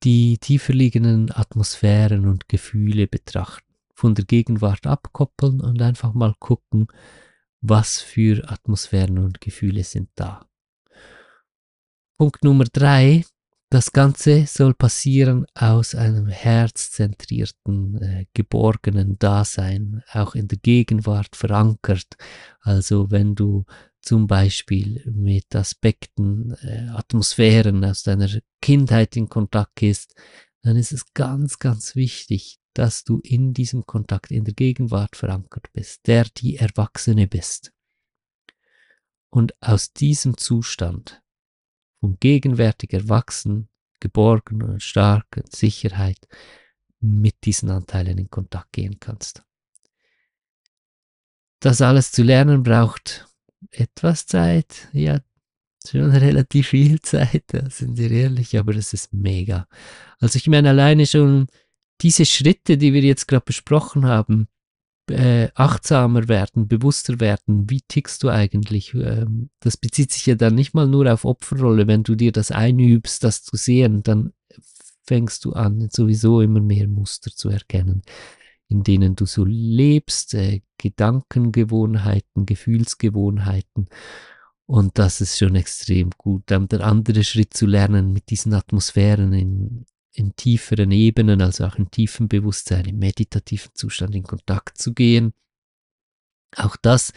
die 0.03 0.37
tiefer 0.37 0.73
liegenden 0.73 1.31
Atmosphären 1.31 2.25
und 2.25 2.47
Gefühle 2.47 3.07
betrachten. 3.07 3.73
Von 3.93 4.15
der 4.15 4.25
Gegenwart 4.25 4.87
abkoppeln 4.87 5.61
und 5.61 5.81
einfach 5.81 6.13
mal 6.13 6.33
gucken, 6.39 6.87
was 7.63 8.01
für 8.01 8.47
Atmosphären 8.49 9.17
und 9.17 9.41
Gefühle 9.41 9.83
sind 9.83 10.09
da. 10.15 10.45
Punkt 12.17 12.43
Nummer 12.43 12.65
drei, 12.65 13.23
das 13.69 13.91
Ganze 13.91 14.45
soll 14.45 14.75
passieren 14.75 15.45
aus 15.55 15.95
einem 15.95 16.27
herzzentrierten, 16.27 18.01
äh, 18.01 18.25
geborgenen 18.33 19.17
Dasein, 19.17 20.03
auch 20.11 20.35
in 20.35 20.47
der 20.47 20.59
Gegenwart 20.59 21.35
verankert. 21.35 22.15
Also 22.59 23.09
wenn 23.09 23.33
du 23.33 23.65
zum 24.01 24.27
Beispiel 24.27 25.01
mit 25.11 25.55
Aspekten, 25.55 26.51
äh, 26.61 26.89
Atmosphären 26.89 27.83
aus 27.85 28.03
deiner 28.03 28.29
Kindheit 28.61 29.15
in 29.15 29.29
Kontakt 29.29 29.77
gehst, 29.77 30.13
dann 30.61 30.75
ist 30.75 30.91
es 30.91 31.13
ganz, 31.13 31.59
ganz 31.59 31.95
wichtig, 31.95 32.59
dass 32.73 33.03
du 33.03 33.19
in 33.19 33.53
diesem 33.53 33.85
Kontakt, 33.85 34.31
in 34.31 34.45
der 34.45 34.53
Gegenwart 34.53 35.15
verankert 35.15 35.71
bist, 35.73 36.07
der 36.07 36.25
die 36.25 36.57
Erwachsene 36.57 37.27
bist. 37.27 37.71
Und 39.29 39.53
aus 39.61 39.93
diesem 39.93 40.37
Zustand 40.37 41.21
von 41.99 42.17
gegenwärtig 42.19 42.93
erwachsen, 42.93 43.69
geborgen 43.99 44.61
und 44.61 44.83
stark 44.83 45.25
und 45.37 45.55
Sicherheit 45.55 46.27
mit 46.99 47.35
diesen 47.45 47.69
Anteilen 47.69 48.17
in 48.17 48.29
Kontakt 48.29 48.73
gehen 48.73 48.99
kannst. 48.99 49.43
Das 51.59 51.81
alles 51.81 52.11
zu 52.11 52.23
lernen 52.23 52.63
braucht 52.63 53.27
etwas 53.71 54.25
Zeit, 54.25 54.89
ja, 54.91 55.21
schon 55.87 56.11
relativ 56.11 56.69
viel 56.69 57.01
Zeit, 57.01 57.43
da 57.47 57.69
sind 57.69 57.97
wir 57.97 58.11
ehrlich, 58.11 58.57
aber 58.57 58.75
es 58.75 58.93
ist 58.93 59.13
mega. 59.13 59.67
Also 60.19 60.37
ich 60.37 60.47
meine 60.47 60.69
alleine 60.69 61.05
schon 61.05 61.47
diese 62.03 62.25
Schritte, 62.25 62.77
die 62.77 62.93
wir 62.93 63.01
jetzt 63.01 63.27
gerade 63.27 63.45
besprochen 63.45 64.05
haben, 64.05 64.47
äh, 65.09 65.49
achtsamer 65.55 66.27
werden, 66.27 66.67
bewusster 66.67 67.19
werden, 67.19 67.69
wie 67.69 67.81
tickst 67.87 68.23
du 68.23 68.29
eigentlich? 68.29 68.93
Ähm, 68.93 69.49
das 69.59 69.77
bezieht 69.77 70.11
sich 70.11 70.25
ja 70.25 70.35
dann 70.35 70.55
nicht 70.55 70.73
mal 70.73 70.87
nur 70.87 71.11
auf 71.11 71.25
Opferrolle. 71.25 71.87
Wenn 71.87 72.03
du 72.03 72.15
dir 72.15 72.31
das 72.31 72.51
einübst, 72.51 73.23
das 73.23 73.43
zu 73.43 73.57
sehen, 73.57 74.03
dann 74.03 74.33
fängst 75.05 75.43
du 75.45 75.53
an, 75.53 75.89
sowieso 75.91 76.41
immer 76.41 76.61
mehr 76.61 76.87
Muster 76.87 77.31
zu 77.31 77.49
erkennen, 77.49 78.03
in 78.69 78.83
denen 78.83 79.15
du 79.15 79.25
so 79.25 79.43
lebst, 79.45 80.33
äh, 80.33 80.61
Gedankengewohnheiten, 80.77 82.45
Gefühlsgewohnheiten. 82.45 83.89
Und 84.65 84.97
das 84.97 85.19
ist 85.19 85.37
schon 85.37 85.55
extrem 85.55 86.11
gut. 86.17 86.43
Dann 86.45 86.69
der 86.69 86.85
andere 86.85 87.23
Schritt 87.25 87.53
zu 87.53 87.65
lernen, 87.65 88.13
mit 88.13 88.29
diesen 88.29 88.53
Atmosphären 88.53 89.33
in, 89.33 89.85
in 90.13 90.35
tieferen 90.35 90.91
Ebenen, 90.91 91.41
also 91.41 91.65
auch 91.65 91.75
in 91.75 91.89
tiefem 91.91 92.27
Bewusstsein, 92.27 92.85
im 92.85 92.99
meditativen 92.99 93.71
Zustand 93.73 94.15
in 94.15 94.23
Kontakt 94.23 94.77
zu 94.77 94.93
gehen. 94.93 95.33
Auch 96.55 96.75
das 96.75 97.13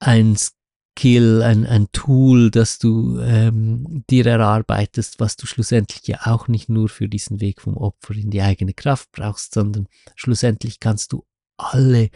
ein 0.00 0.36
Skill, 0.36 1.42
ein, 1.42 1.64
ein 1.64 1.90
Tool, 1.92 2.50
das 2.50 2.78
du 2.78 3.20
ähm, 3.20 4.04
dir 4.10 4.26
erarbeitest, 4.26 5.20
was 5.20 5.36
du 5.36 5.46
schlussendlich 5.46 6.06
ja 6.08 6.26
auch 6.26 6.48
nicht 6.48 6.68
nur 6.68 6.88
für 6.88 7.08
diesen 7.08 7.40
Weg 7.40 7.60
vom 7.60 7.76
Opfer 7.76 8.14
in 8.14 8.30
die 8.30 8.42
eigene 8.42 8.74
Kraft 8.74 9.10
brauchst, 9.12 9.54
sondern 9.54 9.86
schlussendlich 10.16 10.80
kannst 10.80 11.12
du 11.12 11.24
alle 11.56 12.10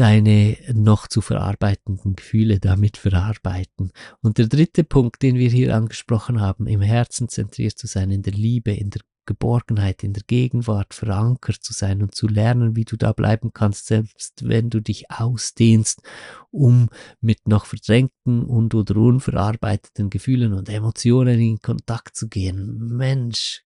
deine 0.00 0.56
noch 0.72 1.08
zu 1.08 1.20
verarbeitenden 1.20 2.16
Gefühle 2.16 2.58
damit 2.58 2.96
verarbeiten. 2.96 3.92
Und 4.22 4.38
der 4.38 4.46
dritte 4.46 4.82
Punkt, 4.82 5.20
den 5.20 5.36
wir 5.36 5.50
hier 5.50 5.76
angesprochen 5.76 6.40
haben, 6.40 6.66
im 6.66 6.80
Herzen 6.80 7.28
zentriert 7.28 7.76
zu 7.76 7.86
sein, 7.86 8.10
in 8.10 8.22
der 8.22 8.32
Liebe, 8.32 8.72
in 8.72 8.88
der 8.88 9.02
Geborgenheit, 9.26 10.02
in 10.02 10.14
der 10.14 10.22
Gegenwart 10.26 10.94
verankert 10.94 11.62
zu 11.62 11.74
sein 11.74 12.00
und 12.00 12.14
zu 12.14 12.28
lernen, 12.28 12.76
wie 12.76 12.86
du 12.86 12.96
da 12.96 13.12
bleiben 13.12 13.52
kannst, 13.52 13.86
selbst 13.88 14.48
wenn 14.48 14.70
du 14.70 14.80
dich 14.80 15.10
ausdehnst, 15.10 16.00
um 16.50 16.88
mit 17.20 17.46
noch 17.46 17.66
verdrängten 17.66 18.42
und 18.42 18.74
oder 18.74 18.96
unverarbeiteten 18.96 20.08
Gefühlen 20.08 20.54
und 20.54 20.70
Emotionen 20.70 21.38
in 21.38 21.60
Kontakt 21.60 22.16
zu 22.16 22.28
gehen. 22.28 22.96
Mensch, 22.96 23.64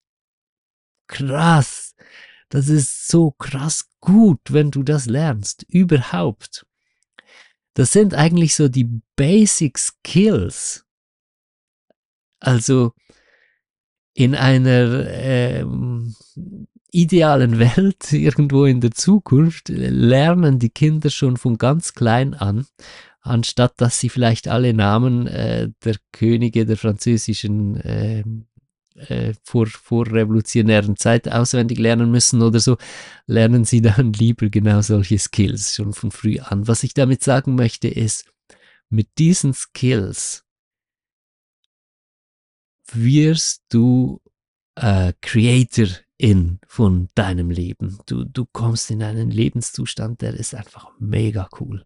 krass. 1.06 1.94
Das 2.54 2.68
ist 2.68 3.08
so 3.08 3.32
krass 3.32 3.88
gut, 4.00 4.38
wenn 4.52 4.70
du 4.70 4.84
das 4.84 5.06
lernst, 5.06 5.64
überhaupt. 5.64 6.64
Das 7.74 7.92
sind 7.92 8.14
eigentlich 8.14 8.54
so 8.54 8.68
die 8.68 9.00
Basic 9.16 9.76
Skills. 9.76 10.86
Also 12.38 12.92
in 14.12 14.36
einer 14.36 15.04
ähm, 15.08 16.14
idealen 16.92 17.58
Welt, 17.76 18.12
irgendwo 18.12 18.66
in 18.66 18.80
der 18.80 18.92
Zukunft, 18.92 19.68
lernen 19.68 20.60
die 20.60 20.70
Kinder 20.70 21.10
schon 21.10 21.36
von 21.36 21.58
ganz 21.58 21.92
klein 21.92 22.34
an, 22.34 22.68
anstatt 23.20 23.80
dass 23.80 23.98
sie 23.98 24.10
vielleicht 24.10 24.46
alle 24.46 24.74
Namen 24.74 25.26
äh, 25.26 25.70
der 25.84 25.96
Könige 26.12 26.66
der 26.66 26.76
französischen 26.76 27.80
äh, 27.80 28.22
äh, 28.94 29.34
vor, 29.42 29.66
vor 29.66 30.06
revolutionären 30.06 30.96
Zeit 30.96 31.28
auswendig 31.30 31.78
lernen 31.78 32.10
müssen 32.10 32.42
oder 32.42 32.60
so, 32.60 32.76
lernen 33.26 33.64
sie 33.64 33.82
dann 33.82 34.12
lieber 34.14 34.48
genau 34.48 34.80
solche 34.82 35.18
Skills 35.18 35.74
schon 35.74 35.92
von 35.92 36.10
früh 36.10 36.38
an. 36.38 36.68
Was 36.68 36.82
ich 36.82 36.94
damit 36.94 37.22
sagen 37.22 37.54
möchte 37.54 37.88
ist, 37.88 38.26
mit 38.90 39.08
diesen 39.18 39.54
Skills 39.54 40.44
wirst 42.92 43.62
du 43.70 44.20
äh, 44.76 45.12
Creator 45.20 45.88
in 46.16 46.60
von 46.66 47.08
deinem 47.14 47.50
Leben. 47.50 47.98
Du, 48.06 48.24
du 48.24 48.46
kommst 48.46 48.90
in 48.90 49.02
einen 49.02 49.30
Lebenszustand, 49.30 50.20
der 50.20 50.34
ist 50.34 50.54
einfach 50.54 50.90
mega 50.98 51.48
cool. 51.60 51.84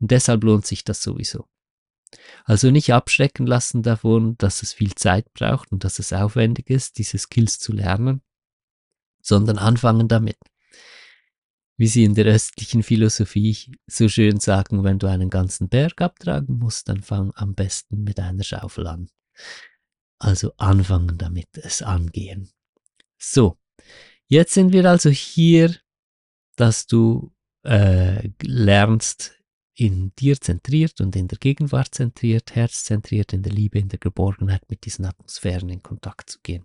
Und 0.00 0.10
deshalb 0.10 0.44
lohnt 0.44 0.66
sich 0.66 0.84
das 0.84 1.02
sowieso. 1.02 1.46
Also 2.44 2.70
nicht 2.70 2.92
abschrecken 2.92 3.46
lassen 3.46 3.82
davon, 3.82 4.36
dass 4.38 4.62
es 4.62 4.72
viel 4.72 4.94
Zeit 4.94 5.32
braucht 5.34 5.72
und 5.72 5.84
dass 5.84 5.98
es 5.98 6.12
aufwendig 6.12 6.70
ist, 6.70 6.98
diese 6.98 7.18
Skills 7.18 7.58
zu 7.58 7.72
lernen, 7.72 8.22
sondern 9.22 9.58
anfangen 9.58 10.08
damit. 10.08 10.38
Wie 11.78 11.88
sie 11.88 12.04
in 12.04 12.14
der 12.14 12.24
östlichen 12.24 12.82
Philosophie 12.82 13.76
so 13.86 14.08
schön 14.08 14.40
sagen, 14.40 14.82
wenn 14.82 14.98
du 14.98 15.08
einen 15.08 15.28
ganzen 15.28 15.68
Berg 15.68 16.00
abtragen 16.00 16.58
musst, 16.58 16.88
dann 16.88 17.02
fang 17.02 17.32
am 17.34 17.54
besten 17.54 18.02
mit 18.02 18.18
einer 18.18 18.44
Schaufel 18.44 18.86
an. 18.86 19.10
Also 20.18 20.52
anfangen 20.56 21.18
damit, 21.18 21.48
es 21.52 21.82
angehen. 21.82 22.48
So, 23.18 23.58
jetzt 24.26 24.54
sind 24.54 24.72
wir 24.72 24.88
also 24.88 25.10
hier, 25.10 25.76
dass 26.56 26.86
du 26.86 27.34
äh, 27.64 28.30
lernst, 28.42 29.34
in 29.76 30.12
dir 30.18 30.40
zentriert 30.40 31.00
und 31.00 31.14
in 31.14 31.28
der 31.28 31.38
Gegenwart 31.38 31.94
zentriert, 31.94 32.54
herzzentriert, 32.54 33.32
in 33.32 33.42
der 33.42 33.52
Liebe, 33.52 33.78
in 33.78 33.88
der 33.88 33.98
Geborgenheit 33.98 34.62
mit 34.68 34.86
diesen 34.86 35.04
Atmosphären 35.04 35.68
in 35.68 35.82
Kontakt 35.82 36.30
zu 36.30 36.38
gehen. 36.42 36.64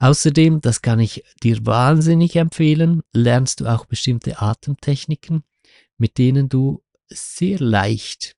Außerdem, 0.00 0.60
das 0.60 0.82
kann 0.82 1.00
ich 1.00 1.24
dir 1.42 1.64
wahnsinnig 1.64 2.36
empfehlen, 2.36 3.02
lernst 3.12 3.60
du 3.60 3.66
auch 3.66 3.86
bestimmte 3.86 4.40
Atemtechniken, 4.40 5.44
mit 5.96 6.18
denen 6.18 6.48
du 6.48 6.82
sehr 7.08 7.58
leicht 7.58 8.36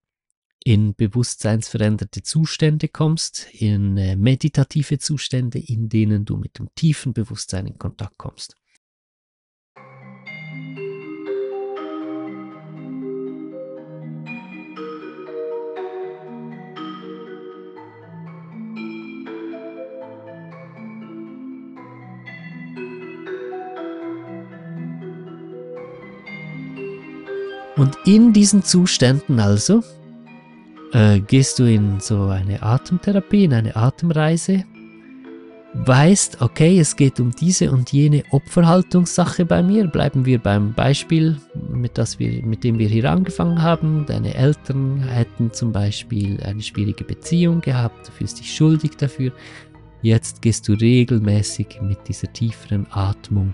in 0.63 0.95
bewusstseinsveränderte 0.95 2.23
Zustände 2.23 2.89
kommst, 2.89 3.47
in 3.53 3.97
äh, 3.97 4.15
meditative 4.15 4.99
Zustände, 4.99 5.59
in 5.59 5.89
denen 5.89 6.27
du 6.27 6.37
mit 6.37 6.59
dem 6.59 6.69
tiefen 6.75 7.15
Bewusstsein 7.15 7.67
in 7.67 7.79
Kontakt 7.79 8.19
kommst. 8.19 8.57
Und 27.77 27.97
in 28.05 28.33
diesen 28.33 28.62
Zuständen 28.62 29.41
also 29.41 29.83
äh, 30.93 31.21
gehst 31.21 31.59
du 31.59 31.65
in 31.65 32.00
so 32.00 32.27
eine 32.27 32.62
Atemtherapie, 32.62 33.45
in 33.45 33.55
eine 33.55 33.77
Atemreise, 33.77 34.65
weißt, 35.73 36.43
okay, 36.43 36.81
es 36.81 36.97
geht 36.97 37.21
um 37.21 37.31
diese 37.31 37.71
und 37.71 37.93
jene 37.93 38.25
Opferhaltungssache 38.31 39.45
bei 39.45 39.62
mir. 39.62 39.87
Bleiben 39.87 40.27
wir 40.27 40.39
beim 40.39 40.75
Beispiel, 40.75 41.37
mit, 41.69 41.97
das 41.97 42.19
wir, 42.19 42.45
mit 42.45 42.65
dem 42.65 42.79
wir 42.79 42.89
hier 42.89 43.11
angefangen 43.11 43.62
haben. 43.62 44.05
Deine 44.07 44.35
Eltern 44.35 45.03
hätten 45.03 45.53
zum 45.53 45.73
Beispiel 45.73 46.43
eine 46.43 46.62
schwierige 46.62 47.05
Beziehung 47.05 47.61
gehabt, 47.61 48.09
du 48.09 48.12
fühlst 48.12 48.41
dich 48.41 48.55
schuldig 48.55 48.97
dafür. 48.97 49.33
Jetzt 50.02 50.40
gehst 50.40 50.66
du 50.66 50.73
regelmäßig 50.73 51.78
mit 51.83 52.09
dieser 52.09 52.33
tieferen 52.33 52.87
Atmung 52.90 53.52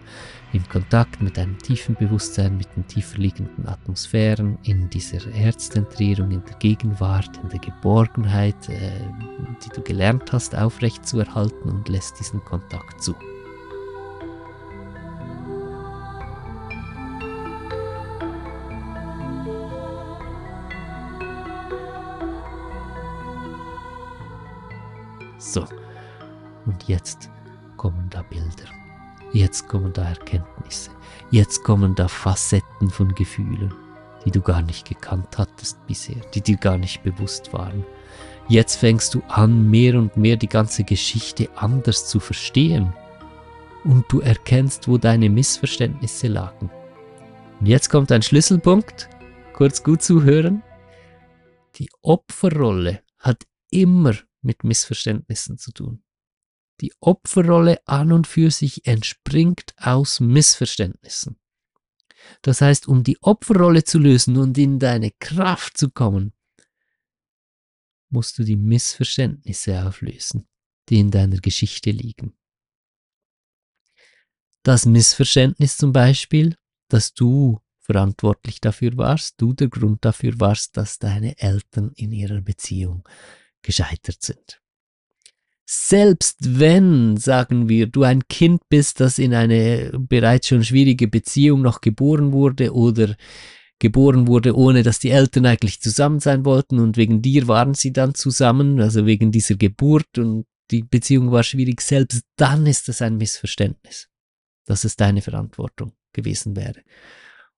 in 0.52 0.66
Kontakt 0.68 1.20
mit 1.20 1.38
einem 1.38 1.58
tiefen 1.58 1.96
Bewusstsein, 1.96 2.56
mit 2.56 2.68
den 2.76 2.86
tiefer 2.86 3.18
liegenden 3.18 3.66
Atmosphären, 3.66 4.56
in 4.62 4.88
dieser 4.88 5.18
Herzzentrierung, 5.32 6.30
in 6.30 6.44
der 6.44 6.56
Gegenwart, 6.58 7.30
in 7.42 7.48
der 7.48 7.58
Geborgenheit, 7.58 8.68
äh, 8.68 8.92
die 9.64 9.70
du 9.74 9.82
gelernt 9.82 10.32
hast, 10.32 10.54
aufrechtzuerhalten 10.54 11.68
und 11.68 11.88
lässt 11.88 12.20
diesen 12.20 12.42
Kontakt 12.44 13.02
zu. 13.02 13.14
So. 25.38 25.66
Und 26.66 26.88
jetzt 26.88 27.30
kommen 27.76 28.08
da 28.10 28.22
Bilder. 28.22 28.68
Jetzt 29.32 29.68
kommen 29.68 29.92
da 29.92 30.04
Erkenntnisse. 30.08 30.90
Jetzt 31.30 31.64
kommen 31.64 31.94
da 31.94 32.08
Facetten 32.08 32.90
von 32.90 33.14
Gefühlen, 33.14 33.72
die 34.24 34.30
du 34.30 34.40
gar 34.40 34.62
nicht 34.62 34.88
gekannt 34.88 35.38
hattest 35.38 35.84
bisher, 35.86 36.16
die 36.34 36.40
dir 36.40 36.56
gar 36.56 36.78
nicht 36.78 37.02
bewusst 37.02 37.52
waren. 37.52 37.84
Jetzt 38.48 38.76
fängst 38.76 39.14
du 39.14 39.22
an, 39.28 39.68
mehr 39.70 39.98
und 39.98 40.16
mehr 40.16 40.36
die 40.36 40.48
ganze 40.48 40.84
Geschichte 40.84 41.48
anders 41.56 42.06
zu 42.06 42.20
verstehen. 42.20 42.92
Und 43.84 44.04
du 44.08 44.20
erkennst, 44.20 44.88
wo 44.88 44.98
deine 44.98 45.28
Missverständnisse 45.28 46.28
lagen. 46.28 46.70
Und 47.60 47.66
jetzt 47.66 47.88
kommt 47.88 48.12
ein 48.12 48.22
Schlüsselpunkt, 48.22 49.08
kurz 49.52 49.82
gut 49.82 50.02
zuhören. 50.02 50.62
Die 51.76 51.88
Opferrolle 52.02 53.02
hat 53.18 53.44
immer 53.70 54.14
mit 54.42 54.64
Missverständnissen 54.64 55.58
zu 55.58 55.72
tun. 55.72 56.02
Die 56.80 56.92
Opferrolle 57.00 57.80
an 57.86 58.12
und 58.12 58.26
für 58.26 58.50
sich 58.50 58.86
entspringt 58.86 59.74
aus 59.78 60.20
Missverständnissen. 60.20 61.38
Das 62.42 62.60
heißt, 62.60 62.88
um 62.88 63.02
die 63.02 63.18
Opferrolle 63.22 63.84
zu 63.84 63.98
lösen 63.98 64.36
und 64.36 64.58
in 64.58 64.78
deine 64.78 65.12
Kraft 65.12 65.76
zu 65.76 65.90
kommen, 65.90 66.32
musst 68.10 68.38
du 68.38 68.44
die 68.44 68.56
Missverständnisse 68.56 69.86
auflösen, 69.86 70.48
die 70.88 71.00
in 71.00 71.10
deiner 71.10 71.38
Geschichte 71.38 71.90
liegen. 71.90 72.36
Das 74.62 74.84
Missverständnis 74.86 75.76
zum 75.76 75.92
Beispiel, 75.92 76.56
dass 76.88 77.14
du 77.14 77.60
verantwortlich 77.78 78.60
dafür 78.60 78.96
warst, 78.96 79.40
du 79.40 79.52
der 79.52 79.68
Grund 79.68 80.04
dafür 80.04 80.38
warst, 80.40 80.76
dass 80.76 80.98
deine 80.98 81.38
Eltern 81.38 81.92
in 81.94 82.12
ihrer 82.12 82.40
Beziehung 82.40 83.08
gescheitert 83.62 84.22
sind. 84.22 84.60
Selbst 85.68 86.60
wenn, 86.60 87.16
sagen 87.16 87.68
wir, 87.68 87.88
du 87.88 88.04
ein 88.04 88.28
Kind 88.28 88.62
bist, 88.68 89.00
das 89.00 89.18
in 89.18 89.34
eine 89.34 89.90
bereits 89.98 90.46
schon 90.46 90.62
schwierige 90.62 91.08
Beziehung 91.08 91.60
noch 91.60 91.80
geboren 91.80 92.32
wurde 92.32 92.72
oder 92.72 93.16
geboren 93.80 94.28
wurde, 94.28 94.56
ohne 94.56 94.84
dass 94.84 95.00
die 95.00 95.10
Eltern 95.10 95.44
eigentlich 95.44 95.80
zusammen 95.80 96.20
sein 96.20 96.44
wollten 96.44 96.78
und 96.78 96.96
wegen 96.96 97.20
dir 97.20 97.48
waren 97.48 97.74
sie 97.74 97.92
dann 97.92 98.14
zusammen, 98.14 98.80
also 98.80 99.06
wegen 99.06 99.32
dieser 99.32 99.56
Geburt 99.56 100.18
und 100.18 100.46
die 100.70 100.82
Beziehung 100.82 101.32
war 101.32 101.42
schwierig, 101.42 101.80
selbst 101.80 102.22
dann 102.36 102.66
ist 102.66 102.88
das 102.88 103.02
ein 103.02 103.16
Missverständnis, 103.16 104.08
dass 104.66 104.84
es 104.84 104.96
deine 104.96 105.20
Verantwortung 105.20 105.92
gewesen 106.12 106.56
wäre. 106.56 106.80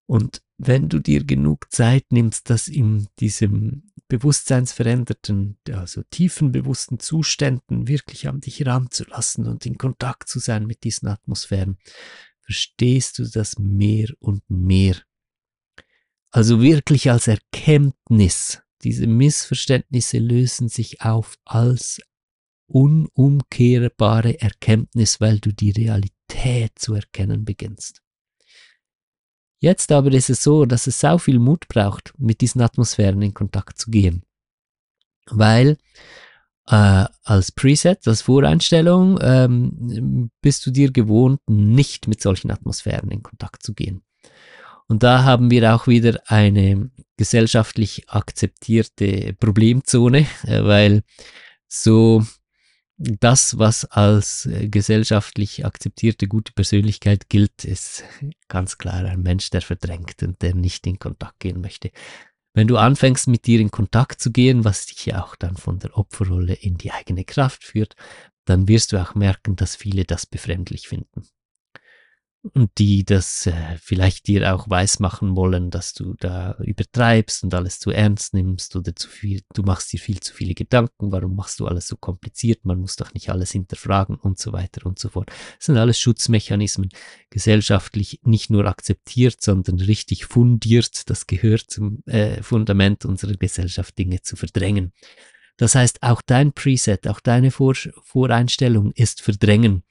Und 0.07 0.43
wenn 0.57 0.89
du 0.89 0.99
dir 0.99 1.25
genug 1.25 1.71
Zeit 1.71 2.07
nimmst, 2.11 2.51
das 2.51 2.69
in 2.69 3.07
diesem 3.21 3.91
bewusstseinsveränderten, 4.09 5.59
also 5.71 6.03
tiefen 6.11 6.51
bewussten 6.51 6.99
Zuständen 6.99 7.89
wirklich 7.89 8.27
an 8.27 8.41
dich 8.41 8.67
ranzulassen 8.67 9.47
und 9.47 9.67
in 9.67 9.79
Kontakt 9.79 10.29
zu 10.29 10.39
sein 10.39 10.67
mit 10.67 10.85
diesen 10.85 11.09
Atmosphären, 11.09 11.79
verstehst 12.41 13.19
du 13.19 13.25
das 13.25 13.59
mehr 13.59 14.09
und 14.19 14.43
mehr. 14.49 14.97
Also 16.31 16.61
wirklich 16.63 17.11
als 17.11 17.29
Erkenntnis. 17.29 18.63
Diese 18.83 19.07
Missverständnisse 19.07 20.19
lösen 20.19 20.69
sich 20.69 21.03
auf 21.03 21.37
als 21.45 22.01
unumkehrbare 22.67 24.41
Erkenntnis, 24.41 25.21
weil 25.21 25.41
du 25.41 25.53
die 25.53 25.71
Realität 25.71 26.79
zu 26.79 26.95
erkennen 26.95 27.45
beginnst. 27.45 28.03
Jetzt 29.61 29.91
aber 29.91 30.13
ist 30.13 30.31
es 30.31 30.43
so, 30.43 30.65
dass 30.67 30.87
es 30.87 31.01
sau 31.01 31.19
viel 31.19 31.39
Mut 31.39 31.67
braucht, 31.69 32.13
mit 32.17 32.41
diesen 32.41 32.61
Atmosphären 32.61 33.23
in 33.23 33.35
Kontakt 33.35 33.79
zu 33.79 33.91
gehen. 33.91 34.23
Weil 35.27 35.79
äh, 36.69 37.07
als 37.25 37.51
Preset, 37.53 38.07
als 38.07 38.23
Voreinstellung, 38.23 39.19
ähm, 39.21 40.31
bist 40.43 40.65
du 40.67 40.71
dir 40.71 40.93
gewohnt, 40.93 41.41
nicht 41.49 42.09
mit 42.09 42.23
solchen 42.23 42.51
Atmosphären 42.51 43.11
in 43.11 43.23
Kontakt 43.23 43.63
zu 43.63 43.75
gehen. 43.75 44.03
Und 44.87 45.03
da 45.03 45.25
haben 45.25 45.51
wir 45.51 45.75
auch 45.75 45.87
wieder 45.87 46.21
eine 46.27 46.91
gesellschaftlich 47.17 48.09
akzeptierte 48.09 49.35
Problemzone, 49.35 50.27
äh, 50.45 50.63
weil 50.65 51.03
so 51.67 52.25
das, 52.99 53.59
was 53.59 53.85
als 53.85 54.47
äh, 54.47 54.69
gesellschaftlich 54.69 55.65
akzeptierte 55.65 56.27
gute 56.27 56.53
Persönlichkeit 56.53 57.29
gilt, 57.29 57.65
ist 57.65 58.05
ganz 58.49 58.77
klar 58.77 59.05
ein 59.05 59.23
Mensch, 59.23 59.51
der 59.51 59.63
verdrängt 59.63 60.23
und 60.23 60.43
der 60.43 60.55
nicht 60.55 60.87
in 60.87 60.99
Kontakt 60.99 61.39
gehen 61.41 61.61
möchte. 61.61 61.91
Wenn 62.55 62.67
du 62.67 62.77
anfängst, 62.77 63.29
mit 63.29 63.47
dir 63.47 63.61
in 63.61 63.71
Kontakt 63.71 64.21
zu 64.21 64.33
gehen, 64.33 64.65
was 64.65 64.87
dich 64.87 65.07
ja 65.07 65.23
auch 65.23 65.37
dann 65.37 65.57
von 65.57 65.79
der 65.79 65.97
Opferrolle 65.97 66.55
in 66.55 66.77
die 66.77 66.91
eigene 66.91 67.25
Kraft 67.25 67.63
führt, 67.63 67.95
dann 68.45 68.67
wirst 68.67 68.93
du 68.93 69.01
auch 69.01 69.15
merken, 69.15 69.55
dass 69.55 69.77
viele 69.77 70.05
das 70.05 70.27
befremdlich 70.27 70.89
finden. 70.89 71.29
Und 72.43 72.71
die 72.79 73.05
das 73.05 73.47
äh, 73.47 73.77
vielleicht 73.81 74.29
dir 74.29 74.55
auch 74.55 74.71
weismachen 74.71 75.37
wollen, 75.37 75.71
dass 75.71 75.93
du 75.93 76.15
da 76.19 76.57
übertreibst 76.61 77.43
und 77.43 77.53
alles 77.53 77.81
zu 77.81 77.91
ernst 77.91 78.33
nimmst 78.33 78.77
oder 78.77 78.95
zu 78.95 79.09
viel, 79.09 79.43
du 79.55 79.63
machst 79.63 79.93
dir 79.93 79.99
viel 79.99 80.21
zu 80.21 80.33
viele 80.33 80.55
Gedanken, 80.55 81.11
warum 81.13 81.35
machst 81.35 81.59
du 81.61 81.67
alles 81.67 81.89
so 81.89 81.97
kompliziert, 81.97 82.65
man 82.65 82.81
muss 82.81 82.97
doch 82.97 83.13
nicht 83.13 83.31
alles 83.31 83.51
hinterfragen 83.51 84.17
und 84.17 84.39
so 84.39 84.53
weiter 84.53 84.87
und 84.87 84.99
so 84.99 85.09
fort. 85.09 85.31
Das 85.57 85.67
sind 85.67 85.77
alles 85.77 85.99
Schutzmechanismen, 85.99 86.91
gesellschaftlich 87.31 88.21
nicht 88.23 88.51
nur 88.51 88.67
akzeptiert, 88.67 89.43
sondern 89.43 89.81
richtig 89.81 90.27
fundiert, 90.27 91.11
das 91.11 91.27
gehört 91.27 91.71
zum 91.71 92.03
äh, 92.07 92.43
Fundament 92.43 93.05
unserer 93.05 93.35
Gesellschaft, 93.35 93.99
Dinge 93.99 94.23
zu 94.23 94.37
verdrängen. 94.37 94.93
Das 95.57 95.75
heißt, 95.75 96.05
auch 96.05 96.23
dein 96.23 96.53
Preset, 96.53 97.09
auch 97.09 97.19
deine 97.19 97.51
Vor 97.51 97.75
Voreinstellung 98.03 98.93
ist 98.93 99.23
verdrängen. 99.23 99.83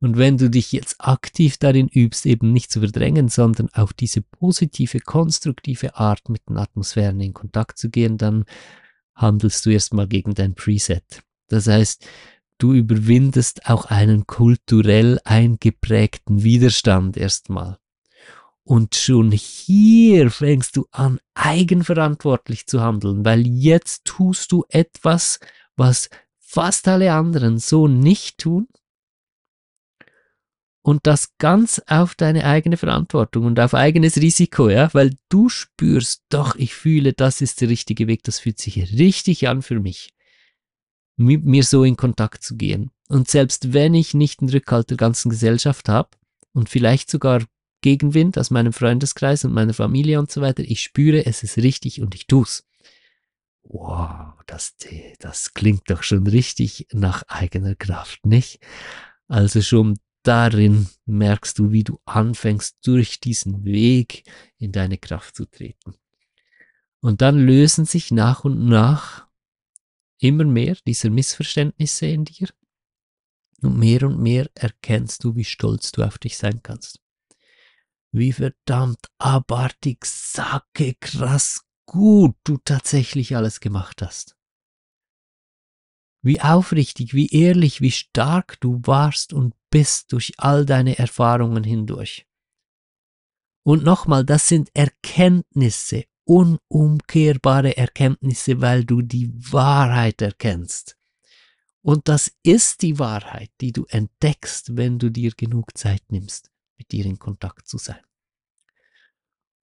Und 0.00 0.16
wenn 0.16 0.38
du 0.38 0.48
dich 0.48 0.72
jetzt 0.72 0.96
aktiv 0.98 1.58
darin 1.58 1.88
übst, 1.88 2.24
eben 2.24 2.52
nicht 2.52 2.72
zu 2.72 2.80
verdrängen, 2.80 3.28
sondern 3.28 3.68
auf 3.74 3.92
diese 3.92 4.22
positive, 4.22 5.00
konstruktive 5.00 5.96
Art 5.96 6.30
mit 6.30 6.48
den 6.48 6.56
Atmosphären 6.56 7.20
in 7.20 7.34
Kontakt 7.34 7.78
zu 7.78 7.90
gehen, 7.90 8.16
dann 8.16 8.46
handelst 9.14 9.66
du 9.66 9.70
erstmal 9.70 10.08
gegen 10.08 10.34
dein 10.34 10.54
Preset. 10.54 11.22
Das 11.48 11.66
heißt, 11.66 12.06
du 12.56 12.72
überwindest 12.72 13.68
auch 13.68 13.86
einen 13.86 14.26
kulturell 14.26 15.20
eingeprägten 15.24 16.42
Widerstand 16.42 17.18
erstmal. 17.18 17.76
Und 18.64 18.94
schon 18.94 19.32
hier 19.32 20.30
fängst 20.30 20.76
du 20.76 20.86
an, 20.92 21.18
eigenverantwortlich 21.34 22.66
zu 22.66 22.80
handeln, 22.80 23.24
weil 23.24 23.46
jetzt 23.46 24.04
tust 24.06 24.52
du 24.52 24.64
etwas, 24.68 25.40
was 25.76 26.08
fast 26.38 26.88
alle 26.88 27.12
anderen 27.12 27.58
so 27.58 27.86
nicht 27.86 28.38
tun 28.38 28.66
und 30.82 31.06
das 31.06 31.36
ganz 31.38 31.80
auf 31.86 32.14
deine 32.14 32.44
eigene 32.44 32.76
Verantwortung 32.76 33.44
und 33.44 33.60
auf 33.60 33.74
eigenes 33.74 34.16
Risiko, 34.16 34.68
ja, 34.68 34.92
weil 34.94 35.14
du 35.28 35.48
spürst, 35.48 36.24
doch, 36.30 36.56
ich 36.56 36.74
fühle, 36.74 37.12
das 37.12 37.40
ist 37.40 37.60
der 37.60 37.68
richtige 37.68 38.06
Weg, 38.06 38.22
das 38.24 38.38
fühlt 38.38 38.58
sich 38.58 38.76
richtig 38.98 39.48
an 39.48 39.62
für 39.62 39.80
mich, 39.80 40.10
mit 41.16 41.44
mir 41.44 41.64
so 41.64 41.84
in 41.84 41.96
Kontakt 41.96 42.42
zu 42.42 42.56
gehen. 42.56 42.90
Und 43.08 43.28
selbst 43.28 43.72
wenn 43.72 43.94
ich 43.94 44.14
nicht 44.14 44.40
den 44.40 44.48
Rückhalt 44.48 44.90
der 44.90 44.96
ganzen 44.96 45.30
Gesellschaft 45.30 45.88
habe 45.88 46.10
und 46.52 46.68
vielleicht 46.68 47.10
sogar 47.10 47.44
Gegenwind 47.82 48.38
aus 48.38 48.50
meinem 48.50 48.72
Freundeskreis 48.72 49.44
und 49.44 49.52
meiner 49.52 49.74
Familie 49.74 50.18
und 50.18 50.30
so 50.30 50.40
weiter, 50.40 50.62
ich 50.62 50.80
spüre, 50.80 51.26
es 51.26 51.42
ist 51.42 51.58
richtig 51.58 52.00
und 52.00 52.14
ich 52.14 52.26
tu's. 52.26 52.64
Wow, 53.62 54.34
das, 54.46 54.76
das 55.18 55.54
klingt 55.54 55.90
doch 55.90 56.02
schon 56.02 56.26
richtig 56.26 56.86
nach 56.92 57.22
eigener 57.28 57.74
Kraft, 57.74 58.24
nicht? 58.26 58.60
Also 59.28 59.62
schon 59.62 59.98
darin 60.22 60.88
merkst 61.06 61.58
du, 61.58 61.70
wie 61.72 61.84
du 61.84 61.98
anfängst, 62.04 62.78
durch 62.82 63.20
diesen 63.20 63.64
Weg 63.64 64.24
in 64.58 64.72
deine 64.72 64.98
Kraft 64.98 65.36
zu 65.36 65.46
treten. 65.46 65.94
Und 67.00 67.22
dann 67.22 67.38
lösen 67.38 67.86
sich 67.86 68.10
nach 68.10 68.44
und 68.44 68.66
nach 68.66 69.26
immer 70.18 70.44
mehr 70.44 70.76
dieser 70.86 71.10
Missverständnisse 71.10 72.06
in 72.06 72.24
dir. 72.24 72.48
Und 73.62 73.78
mehr 73.78 74.02
und 74.04 74.20
mehr 74.20 74.50
erkennst 74.54 75.24
du, 75.24 75.36
wie 75.36 75.44
stolz 75.44 75.92
du 75.92 76.02
auf 76.02 76.18
dich 76.18 76.36
sein 76.36 76.62
kannst. 76.62 77.00
Wie 78.12 78.32
verdammt 78.32 79.06
abartig, 79.18 80.04
sacke, 80.04 80.94
krass 81.00 81.64
gut 81.86 82.36
du 82.44 82.58
tatsächlich 82.58 83.36
alles 83.36 83.60
gemacht 83.60 84.02
hast 84.02 84.36
wie 86.22 86.40
aufrichtig, 86.40 87.14
wie 87.14 87.28
ehrlich, 87.28 87.80
wie 87.80 87.90
stark 87.90 88.60
du 88.60 88.80
warst 88.84 89.32
und 89.32 89.54
bist 89.70 90.12
durch 90.12 90.34
all 90.38 90.66
deine 90.66 90.98
Erfahrungen 90.98 91.64
hindurch. 91.64 92.26
Und 93.62 93.84
nochmal, 93.84 94.24
das 94.24 94.48
sind 94.48 94.70
Erkenntnisse, 94.74 96.04
unumkehrbare 96.24 97.76
Erkenntnisse, 97.76 98.60
weil 98.60 98.84
du 98.84 99.02
die 99.02 99.30
Wahrheit 99.52 100.20
erkennst. 100.22 100.96
Und 101.82 102.08
das 102.08 102.32
ist 102.42 102.82
die 102.82 102.98
Wahrheit, 102.98 103.50
die 103.60 103.72
du 103.72 103.86
entdeckst, 103.86 104.76
wenn 104.76 104.98
du 104.98 105.10
dir 105.10 105.32
genug 105.36 105.76
Zeit 105.76 106.02
nimmst, 106.10 106.50
mit 106.76 106.92
dir 106.92 107.06
in 107.06 107.18
Kontakt 107.18 107.66
zu 107.66 107.78
sein. 107.78 108.00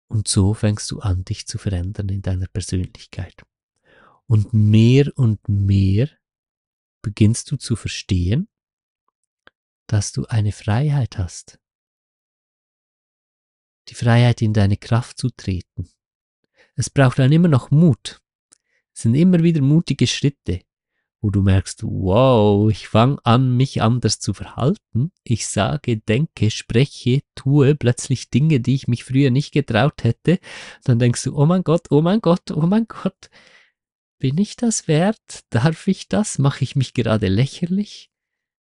Und 0.07 0.27
so 0.27 0.53
fängst 0.53 0.89
du 0.91 0.99
an, 0.99 1.25
dich 1.25 1.47
zu 1.47 1.57
verändern 1.57 2.09
in 2.09 2.21
deiner 2.21 2.47
Persönlichkeit. 2.47 3.43
Und 4.27 4.53
mehr 4.53 5.11
und 5.15 5.47
mehr 5.49 6.09
beginnst 7.05 7.51
du 7.51 7.57
zu 7.57 7.75
verstehen, 7.75 8.47
dass 9.85 10.11
du 10.11 10.25
eine 10.25 10.51
Freiheit 10.51 11.19
hast. 11.19 11.59
Die 13.89 13.93
Freiheit, 13.93 14.41
in 14.41 14.53
deine 14.53 14.75
Kraft 14.75 15.19
zu 15.19 15.29
treten. 15.29 15.87
Es 16.73 16.89
braucht 16.89 17.19
dann 17.19 17.31
immer 17.31 17.47
noch 17.47 17.69
Mut. 17.69 18.23
Es 18.91 19.03
sind 19.03 19.13
immer 19.13 19.43
wieder 19.43 19.61
mutige 19.61 20.07
Schritte, 20.07 20.61
wo 21.21 21.29
du 21.29 21.43
merkst, 21.43 21.83
wow, 21.83 22.71
ich 22.71 22.87
fange 22.87 23.19
an, 23.23 23.55
mich 23.55 23.83
anders 23.83 24.17
zu 24.17 24.33
verhalten. 24.33 25.11
Ich 25.23 25.45
sage, 25.47 25.97
denke, 25.97 26.49
spreche, 26.49 27.21
tue 27.35 27.75
plötzlich 27.75 28.31
Dinge, 28.31 28.61
die 28.61 28.73
ich 28.73 28.87
mich 28.87 29.03
früher 29.03 29.29
nicht 29.29 29.51
getraut 29.51 30.03
hätte. 30.03 30.39
Dann 30.83 30.97
denkst 30.97 31.21
du, 31.25 31.37
oh 31.37 31.45
mein 31.45 31.63
Gott, 31.63 31.91
oh 31.91 32.01
mein 32.01 32.19
Gott, 32.19 32.49
oh 32.49 32.65
mein 32.65 32.87
Gott, 32.87 33.29
bin 34.19 34.37
ich 34.37 34.55
das 34.55 34.87
wert? 34.87 35.43
Darf 35.49 35.87
ich 35.87 36.07
das? 36.07 36.39
Mache 36.39 36.63
ich 36.63 36.75
mich 36.75 36.93
gerade 36.93 37.27
lächerlich? 37.27 38.11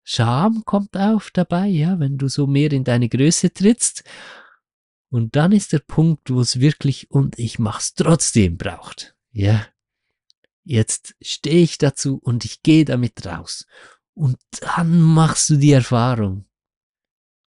Scham 0.03 0.63
kommt 0.65 0.97
auf 0.97 1.31
dabei, 1.31 1.67
ja, 1.67 1.99
wenn 1.99 2.17
du 2.17 2.27
so 2.27 2.45
mehr 2.47 2.71
in 2.71 2.83
deine 2.83 3.09
Größe 3.09 3.53
trittst. 3.53 4.03
Und 5.09 5.35
dann 5.35 5.51
ist 5.51 5.73
der 5.73 5.79
Punkt, 5.79 6.29
wo 6.29 6.41
es 6.41 6.59
wirklich 6.59 7.11
und 7.11 7.37
ich 7.39 7.59
mach's 7.59 7.93
trotzdem 7.93 8.57
braucht. 8.57 9.15
Ja. 9.31 9.65
Jetzt 10.65 11.15
stehe 11.21 11.63
ich 11.63 11.77
dazu 11.77 12.17
und 12.17 12.45
ich 12.45 12.63
gehe 12.63 12.85
damit 12.85 13.25
raus. 13.25 13.67
Und 14.13 14.37
dann 14.61 15.01
machst 15.01 15.49
du 15.49 15.57
die 15.57 15.71
Erfahrung 15.71 16.45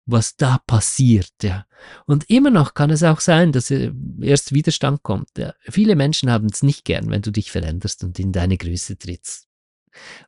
was 0.06 0.36
da 0.36 0.60
passiert, 0.68 1.34
ja. 1.42 1.66
Und 2.06 2.30
immer 2.30 2.52
noch 2.52 2.74
kann 2.74 2.90
es 2.90 3.04
auch 3.04 3.20
sein, 3.20 3.52
dass 3.52 3.72
erst 3.72 4.54
Widerstand 4.54 5.04
kommt. 5.04 5.30
Ja. 5.38 5.54
Viele 5.62 5.96
Menschen 5.96 6.30
haben 6.30 6.48
es 6.52 6.64
nicht 6.64 6.86
gern, 6.86 7.10
wenn 7.10 7.22
du 7.22 7.32
dich 7.32 7.52
veränderst 7.52 8.04
und 8.04 8.20
in 8.20 8.32
deine 8.32 8.58
Größe 8.58 8.98
trittst. 8.98 9.48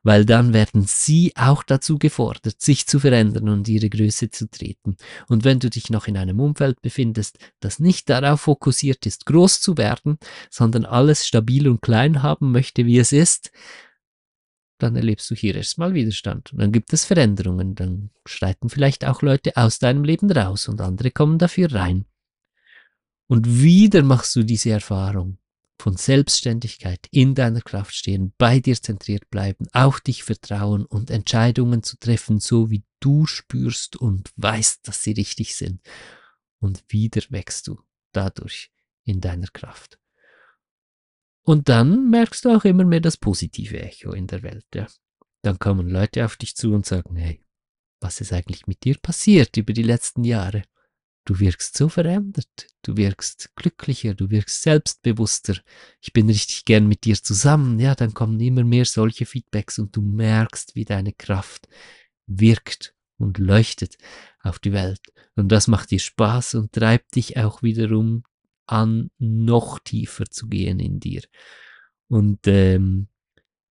Weil 0.01 0.25
dann 0.25 0.53
werden 0.53 0.85
sie 0.87 1.33
auch 1.35 1.61
dazu 1.61 1.99
gefordert, 1.99 2.61
sich 2.61 2.87
zu 2.87 2.99
verändern 2.99 3.49
und 3.49 3.67
ihre 3.67 3.89
Größe 3.89 4.29
zu 4.29 4.49
treten. 4.49 4.95
Und 5.27 5.43
wenn 5.43 5.59
du 5.59 5.69
dich 5.69 5.89
noch 5.89 6.07
in 6.07 6.17
einem 6.17 6.39
Umfeld 6.39 6.81
befindest, 6.81 7.37
das 7.59 7.79
nicht 7.79 8.09
darauf 8.09 8.41
fokussiert 8.41 9.05
ist, 9.05 9.25
groß 9.25 9.59
zu 9.59 9.77
werden, 9.77 10.19
sondern 10.49 10.85
alles 10.85 11.27
stabil 11.27 11.67
und 11.67 11.81
klein 11.81 12.23
haben 12.23 12.51
möchte, 12.51 12.85
wie 12.85 12.97
es 12.97 13.11
ist, 13.11 13.51
dann 14.77 14.95
erlebst 14.95 15.29
du 15.29 15.35
hier 15.35 15.55
erstmal 15.55 15.93
Widerstand. 15.93 16.53
Und 16.53 16.59
dann 16.59 16.71
gibt 16.71 16.93
es 16.93 17.05
Veränderungen. 17.05 17.75
Dann 17.75 18.11
schreiten 18.25 18.69
vielleicht 18.69 19.05
auch 19.05 19.21
Leute 19.21 19.57
aus 19.57 19.79
deinem 19.79 20.03
Leben 20.03 20.31
raus 20.31 20.67
und 20.67 20.81
andere 20.81 21.11
kommen 21.11 21.37
dafür 21.37 21.73
rein. 21.73 22.05
Und 23.27 23.61
wieder 23.61 24.03
machst 24.03 24.35
du 24.35 24.43
diese 24.43 24.69
Erfahrung 24.69 25.37
von 25.79 25.95
Selbstständigkeit, 25.95 27.07
in 27.11 27.35
deiner 27.35 27.61
Kraft 27.61 27.93
stehen, 27.93 28.33
bei 28.37 28.59
dir 28.59 28.81
zentriert 28.81 29.29
bleiben, 29.29 29.67
auf 29.73 30.01
dich 30.01 30.23
vertrauen 30.23 30.85
und 30.85 31.11
Entscheidungen 31.11 31.83
zu 31.83 31.97
treffen, 31.97 32.39
so 32.39 32.71
wie 32.71 32.83
du 32.99 33.25
spürst 33.25 33.95
und 33.95 34.31
weißt, 34.37 34.87
dass 34.87 35.03
sie 35.03 35.11
richtig 35.11 35.55
sind. 35.55 35.81
Und 36.59 36.83
wieder 36.87 37.21
wächst 37.29 37.67
du 37.67 37.79
dadurch 38.11 38.71
in 39.03 39.21
deiner 39.21 39.47
Kraft. 39.47 39.99
Und 41.47 41.69
dann 41.69 42.09
merkst 42.09 42.43
du 42.43 42.49
auch 42.49 42.65
immer 42.65 42.83
mehr 42.83 42.99
das 42.99 43.15
positive 43.15 43.79
Echo 43.81 44.11
in 44.11 44.27
der 44.27 44.43
Welt. 44.43 44.65
Ja. 44.75 44.85
Dann 45.43 45.57
kommen 45.59 45.87
Leute 45.87 46.25
auf 46.25 46.35
dich 46.35 46.57
zu 46.57 46.73
und 46.73 46.85
sagen, 46.85 47.15
hey, 47.15 47.41
was 48.01 48.19
ist 48.19 48.33
eigentlich 48.33 48.67
mit 48.67 48.83
dir 48.83 48.97
passiert 48.97 49.55
über 49.55 49.71
die 49.71 49.83
letzten 49.83 50.25
Jahre? 50.25 50.63
Du 51.23 51.39
wirkst 51.39 51.77
so 51.77 51.87
verändert, 51.87 52.67
du 52.81 52.97
wirkst 52.97 53.55
glücklicher, 53.55 54.13
du 54.13 54.29
wirkst 54.29 54.61
selbstbewusster. 54.61 55.55
Ich 56.01 56.11
bin 56.11 56.27
richtig 56.27 56.65
gern 56.65 56.85
mit 56.85 57.05
dir 57.05 57.15
zusammen. 57.15 57.79
Ja, 57.79 57.95
dann 57.95 58.13
kommen 58.13 58.41
immer 58.41 58.65
mehr 58.65 58.83
solche 58.83 59.25
Feedbacks 59.25 59.79
und 59.79 59.95
du 59.95 60.01
merkst, 60.01 60.75
wie 60.75 60.83
deine 60.83 61.13
Kraft 61.13 61.69
wirkt 62.25 62.93
und 63.17 63.37
leuchtet 63.37 63.95
auf 64.41 64.59
die 64.59 64.73
Welt. 64.73 64.99
Und 65.37 65.49
das 65.53 65.69
macht 65.69 65.91
dir 65.91 65.99
Spaß 65.99 66.55
und 66.55 66.73
treibt 66.73 67.15
dich 67.15 67.37
auch 67.37 67.63
wiederum 67.63 68.23
an, 68.67 69.09
noch 69.17 69.79
tiefer 69.79 70.25
zu 70.29 70.47
gehen 70.47 70.79
in 70.79 70.99
dir. 70.99 71.21
Und 72.07 72.47
ähm, 72.47 73.07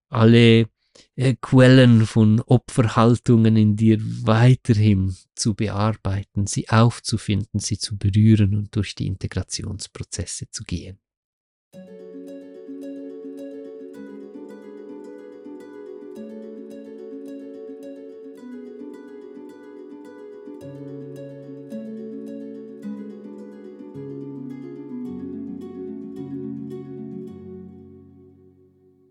alle 0.08 0.68
äh, 1.14 1.34
Quellen 1.40 2.06
von 2.06 2.40
Opferhaltungen 2.40 3.56
in 3.56 3.76
dir 3.76 3.98
weiterhin 4.00 5.16
zu 5.34 5.54
bearbeiten, 5.54 6.46
sie 6.46 6.68
aufzufinden, 6.68 7.60
sie 7.60 7.78
zu 7.78 7.96
berühren 7.96 8.54
und 8.54 8.74
durch 8.74 8.94
die 8.94 9.06
Integrationsprozesse 9.06 10.50
zu 10.50 10.64
gehen. 10.64 10.98